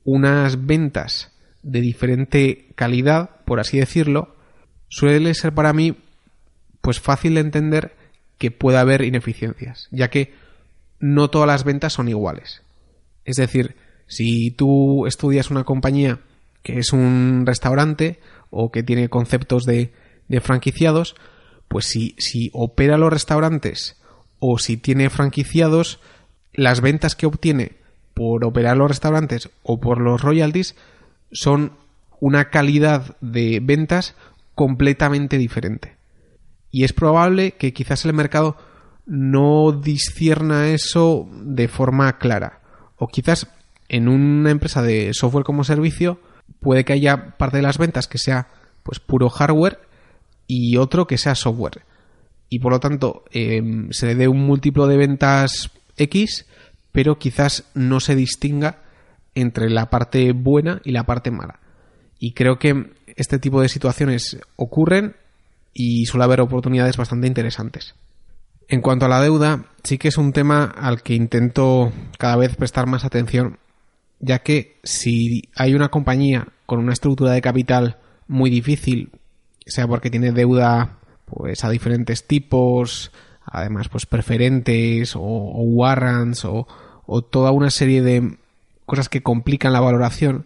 unas 0.03 0.65
ventas 0.65 1.31
de 1.61 1.81
diferente 1.81 2.67
calidad, 2.75 3.32
por 3.45 3.59
así 3.59 3.79
decirlo, 3.79 4.35
suele 4.87 5.33
ser 5.33 5.53
para 5.53 5.73
mí 5.73 5.95
pues 6.81 6.99
fácil 6.99 7.35
de 7.35 7.41
entender 7.41 7.95
que 8.37 8.51
pueda 8.51 8.81
haber 8.81 9.03
ineficiencias, 9.03 9.87
ya 9.91 10.09
que 10.09 10.33
no 10.99 11.29
todas 11.29 11.47
las 11.47 11.63
ventas 11.63 11.93
son 11.93 12.09
iguales. 12.09 12.61
Es 13.25 13.37
decir, 13.37 13.75
si 14.07 14.51
tú 14.51 15.07
estudias 15.07 15.49
una 15.49 15.63
compañía 15.63 16.19
que 16.61 16.79
es 16.79 16.93
un 16.93 17.43
restaurante 17.45 18.19
o 18.49 18.71
que 18.71 18.83
tiene 18.83 19.09
conceptos 19.09 19.65
de, 19.65 19.93
de 20.27 20.41
franquiciados, 20.41 21.15
pues 21.67 21.85
si, 21.85 22.15
si 22.17 22.49
opera 22.53 22.97
los 22.97 23.11
restaurantes 23.11 23.97
o 24.39 24.59
si 24.59 24.77
tiene 24.77 25.09
franquiciados, 25.09 25.99
las 26.53 26.81
ventas 26.81 27.15
que 27.15 27.25
obtiene 27.25 27.73
por 28.13 28.45
operar 28.45 28.77
los 28.77 28.89
restaurantes 28.89 29.49
o 29.63 29.79
por 29.79 29.99
los 29.99 30.21
royalties 30.21 30.75
son 31.31 31.73
una 32.23 32.49
calidad 32.49 33.17
de 33.19 33.59
ventas 33.61 34.15
completamente 34.55 35.37
diferente. 35.37 35.97
Y 36.71 36.85
es 36.85 36.93
probable 36.93 37.51
que 37.51 37.73
quizás 37.73 38.05
el 38.05 38.13
mercado 38.13 38.55
no 39.05 39.73
discierna 39.73 40.69
eso 40.69 41.27
de 41.43 41.67
forma 41.67 42.19
clara. 42.19 42.61
O 42.95 43.07
quizás 43.07 43.47
en 43.89 44.07
una 44.07 44.51
empresa 44.51 44.81
de 44.81 45.13
software 45.13 45.43
como 45.43 45.65
servicio 45.65 46.21
puede 46.61 46.85
que 46.85 46.93
haya 46.93 47.35
parte 47.35 47.57
de 47.57 47.63
las 47.63 47.77
ventas 47.77 48.07
que 48.07 48.17
sea 48.17 48.47
pues 48.83 49.01
puro 49.01 49.29
hardware 49.29 49.81
y 50.47 50.77
otro 50.77 51.07
que 51.07 51.17
sea 51.17 51.35
software. 51.35 51.81
Y 52.47 52.59
por 52.59 52.71
lo 52.71 52.79
tanto 52.79 53.25
em, 53.31 53.91
se 53.91 54.05
le 54.05 54.15
dé 54.15 54.29
un 54.29 54.45
múltiplo 54.45 54.87
de 54.87 54.95
ventas 54.95 55.71
X, 55.97 56.45
pero 56.93 57.19
quizás 57.19 57.65
no 57.73 57.99
se 57.99 58.15
distinga 58.15 58.77
entre 59.35 59.69
la 59.69 59.89
parte 59.89 60.31
buena 60.31 60.79
y 60.85 60.93
la 60.93 61.03
parte 61.03 61.29
mala. 61.29 61.59
Y 62.23 62.31
creo 62.31 62.57
que 62.57 62.89
este 63.17 63.37
tipo 63.37 63.59
de 63.59 63.67
situaciones 63.67 64.37
ocurren 64.55 65.17
y 65.73 66.05
suele 66.05 66.23
haber 66.23 66.39
oportunidades 66.39 66.95
bastante 66.95 67.27
interesantes. 67.27 67.95
En 68.69 68.79
cuanto 68.79 69.05
a 69.05 69.09
la 69.09 69.19
deuda, 69.19 69.65
sí 69.83 69.97
que 69.97 70.07
es 70.07 70.17
un 70.17 70.31
tema 70.31 70.63
al 70.63 71.03
que 71.03 71.15
intento 71.15 71.91
cada 72.17 72.37
vez 72.37 72.55
prestar 72.55 72.87
más 72.87 73.03
atención, 73.03 73.57
ya 74.21 74.39
que 74.39 74.77
si 74.83 75.49
hay 75.53 75.73
una 75.73 75.89
compañía 75.89 76.47
con 76.65 76.79
una 76.79 76.93
estructura 76.93 77.33
de 77.33 77.41
capital 77.41 77.97
muy 78.29 78.49
difícil, 78.49 79.11
sea 79.65 79.85
porque 79.85 80.09
tiene 80.09 80.31
deuda 80.31 80.99
pues 81.25 81.65
a 81.65 81.69
diferentes 81.71 82.25
tipos, 82.25 83.11
además 83.45 83.89
pues 83.89 84.05
preferentes 84.05 85.17
o, 85.17 85.19
warrants 85.19 86.45
o, 86.45 86.69
o 87.05 87.21
toda 87.21 87.51
una 87.51 87.69
serie 87.69 88.01
de 88.01 88.37
cosas 88.85 89.09
que 89.09 89.21
complican 89.21 89.73
la 89.73 89.81
valoración, 89.81 90.45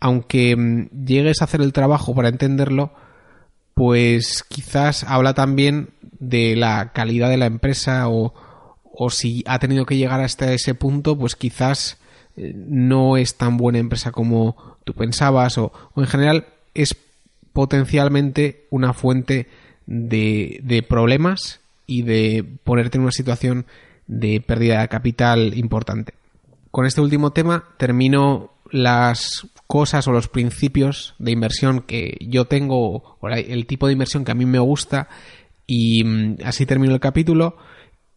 aunque 0.00 0.56
mm, 0.56 1.04
llegues 1.06 1.40
a 1.40 1.44
hacer 1.44 1.60
el 1.60 1.72
trabajo 1.72 2.14
para 2.14 2.28
entenderlo, 2.28 2.92
pues 3.74 4.44
quizás 4.48 5.04
habla 5.04 5.34
también 5.34 5.90
de 6.18 6.56
la 6.56 6.92
calidad 6.92 7.28
de 7.28 7.36
la 7.36 7.46
empresa 7.46 8.08
o, 8.08 8.32
o 8.84 9.10
si 9.10 9.44
ha 9.46 9.58
tenido 9.58 9.84
que 9.84 9.96
llegar 9.96 10.20
hasta 10.20 10.52
ese 10.52 10.74
punto, 10.74 11.18
pues 11.18 11.36
quizás 11.36 11.98
eh, 12.36 12.52
no 12.54 13.16
es 13.16 13.36
tan 13.36 13.56
buena 13.56 13.78
empresa 13.78 14.12
como 14.12 14.56
tú 14.84 14.94
pensabas 14.94 15.58
o, 15.58 15.72
o 15.94 16.00
en 16.00 16.06
general 16.06 16.46
es 16.74 16.96
potencialmente 17.52 18.66
una 18.70 18.92
fuente 18.92 19.48
de, 19.86 20.60
de, 20.62 20.82
problemas 20.82 21.60
y 21.86 22.02
de 22.02 22.44
ponerte 22.64 22.98
en 22.98 23.02
una 23.02 23.12
situación 23.12 23.66
de 24.06 24.40
pérdida 24.40 24.80
de 24.80 24.88
capital 24.88 25.54
importante. 25.56 26.14
Con 26.70 26.86
este 26.86 27.00
último 27.00 27.32
tema 27.32 27.64
termino 27.78 28.50
las 28.70 29.46
cosas 29.66 30.06
o 30.06 30.12
los 30.12 30.28
principios 30.28 31.14
de 31.18 31.32
inversión 31.32 31.80
que 31.80 32.16
yo 32.20 32.46
tengo 32.46 33.16
o 33.20 33.28
el 33.28 33.66
tipo 33.66 33.86
de 33.86 33.92
inversión 33.92 34.24
que 34.24 34.32
a 34.32 34.36
mí 34.36 34.46
me 34.46 34.58
gusta 34.58 35.08
y 35.66 36.04
mm, 36.04 36.36
así 36.44 36.66
termino 36.66 36.94
el 36.94 37.00
capítulo. 37.00 37.56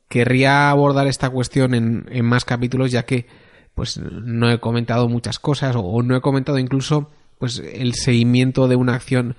Querría 0.08 0.70
abordar 0.70 1.08
esta 1.08 1.30
cuestión 1.30 1.74
en, 1.74 2.26
más 2.26 2.46
capítulos 2.46 2.92
ya 2.92 3.04
que 3.06 3.28
pues 3.76 3.98
no 3.98 4.52
he 4.52 4.60
comentado 4.60 5.08
muchas 5.08 5.40
cosas 5.40 5.76
o, 5.78 6.02
no 6.04 6.16
he 6.16 6.22
comentado 6.22 6.58
incluso 6.60 7.10
pues 7.38 7.60
el 7.60 7.94
seguimiento 7.94 8.68
de 8.68 8.76
una 8.76 8.96
acción 8.96 9.36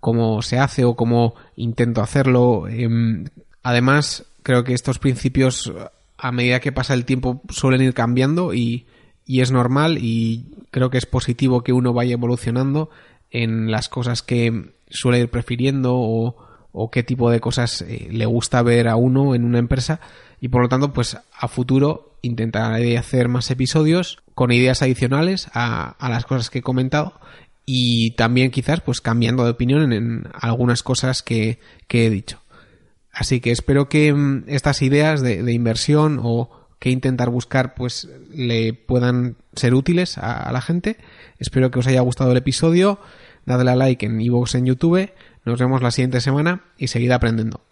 cómo 0.00 0.40
se 0.42 0.58
hace 0.58 0.84
o 0.84 0.96
cómo 0.96 1.34
intento 1.56 2.00
hacerlo. 2.00 2.68
Em, 2.68 3.26
además, 3.62 4.24
creo 4.42 4.64
que 4.64 4.74
estos 4.74 4.98
principios 4.98 5.72
a 6.16 6.32
medida 6.32 6.60
que 6.60 6.72
pasa 6.72 6.94
el 6.94 7.04
tiempo 7.04 7.42
suelen 7.50 7.82
ir 7.82 7.94
cambiando 7.94 8.54
y, 8.54 8.86
y 9.26 9.40
es 9.40 9.50
normal 9.50 9.98
y 10.00 10.46
creo 10.70 10.90
que 10.90 10.98
es 10.98 11.06
positivo 11.06 11.62
que 11.62 11.72
uno 11.72 11.92
vaya 11.92 12.14
evolucionando 12.14 12.90
en 13.30 13.70
las 13.70 13.88
cosas 13.88 14.22
que 14.22 14.72
suele 14.88 15.20
ir 15.20 15.30
prefiriendo 15.30 15.94
o, 15.96 16.36
o 16.72 16.90
qué 16.90 17.02
tipo 17.02 17.30
de 17.30 17.40
cosas 17.40 17.82
eh, 17.82 18.08
le 18.10 18.26
gusta 18.26 18.62
ver 18.62 18.88
a 18.88 18.96
uno 18.96 19.34
en 19.34 19.44
una 19.44 19.58
empresa 19.58 20.00
y 20.40 20.48
por 20.48 20.62
lo 20.62 20.68
tanto 20.68 20.92
pues 20.92 21.16
a 21.36 21.48
futuro 21.48 22.16
intentaré 22.22 22.96
hacer 22.98 23.28
más 23.28 23.50
episodios 23.50 24.22
con 24.34 24.52
ideas 24.52 24.82
adicionales 24.82 25.48
a, 25.52 25.90
a 25.90 26.08
las 26.08 26.24
cosas 26.26 26.50
que 26.50 26.60
he 26.60 26.62
comentado 26.62 27.14
y 27.66 28.12
también 28.12 28.50
quizás 28.50 28.80
pues 28.80 29.00
cambiando 29.00 29.44
de 29.44 29.50
opinión 29.50 29.92
en, 29.92 30.28
algunas 30.34 30.82
cosas 30.82 31.22
que, 31.22 31.58
que, 31.88 32.06
he 32.06 32.10
dicho. 32.10 32.40
Así 33.10 33.40
que 33.40 33.52
espero 33.52 33.88
que 33.88 34.12
mm, 34.12 34.44
estas 34.48 34.82
ideas 34.82 35.22
de, 35.22 35.42
de 35.42 35.52
inversión 35.52 36.20
o 36.22 36.63
que 36.84 36.90
intentar 36.90 37.30
buscar 37.30 37.72
pues 37.72 38.10
le 38.30 38.74
puedan 38.74 39.36
ser 39.54 39.72
útiles 39.72 40.18
a, 40.18 40.52
la 40.52 40.60
gente. 40.60 40.98
Espero 41.38 41.70
que 41.70 41.78
os 41.78 41.86
haya 41.86 42.02
gustado 42.02 42.32
el 42.32 42.36
episodio. 42.36 42.98
Dadle 43.46 43.70
a 43.70 43.74
like 43.74 44.04
en 44.04 44.20
iVoox 44.20 44.54
en 44.56 44.66
YouTube. 44.66 45.10
Nos 45.46 45.58
vemos 45.58 45.80
la 45.80 45.90
siguiente 45.90 46.20
semana 46.20 46.64
y 46.76 46.88
seguid 46.88 47.10
aprendiendo. 47.12 47.62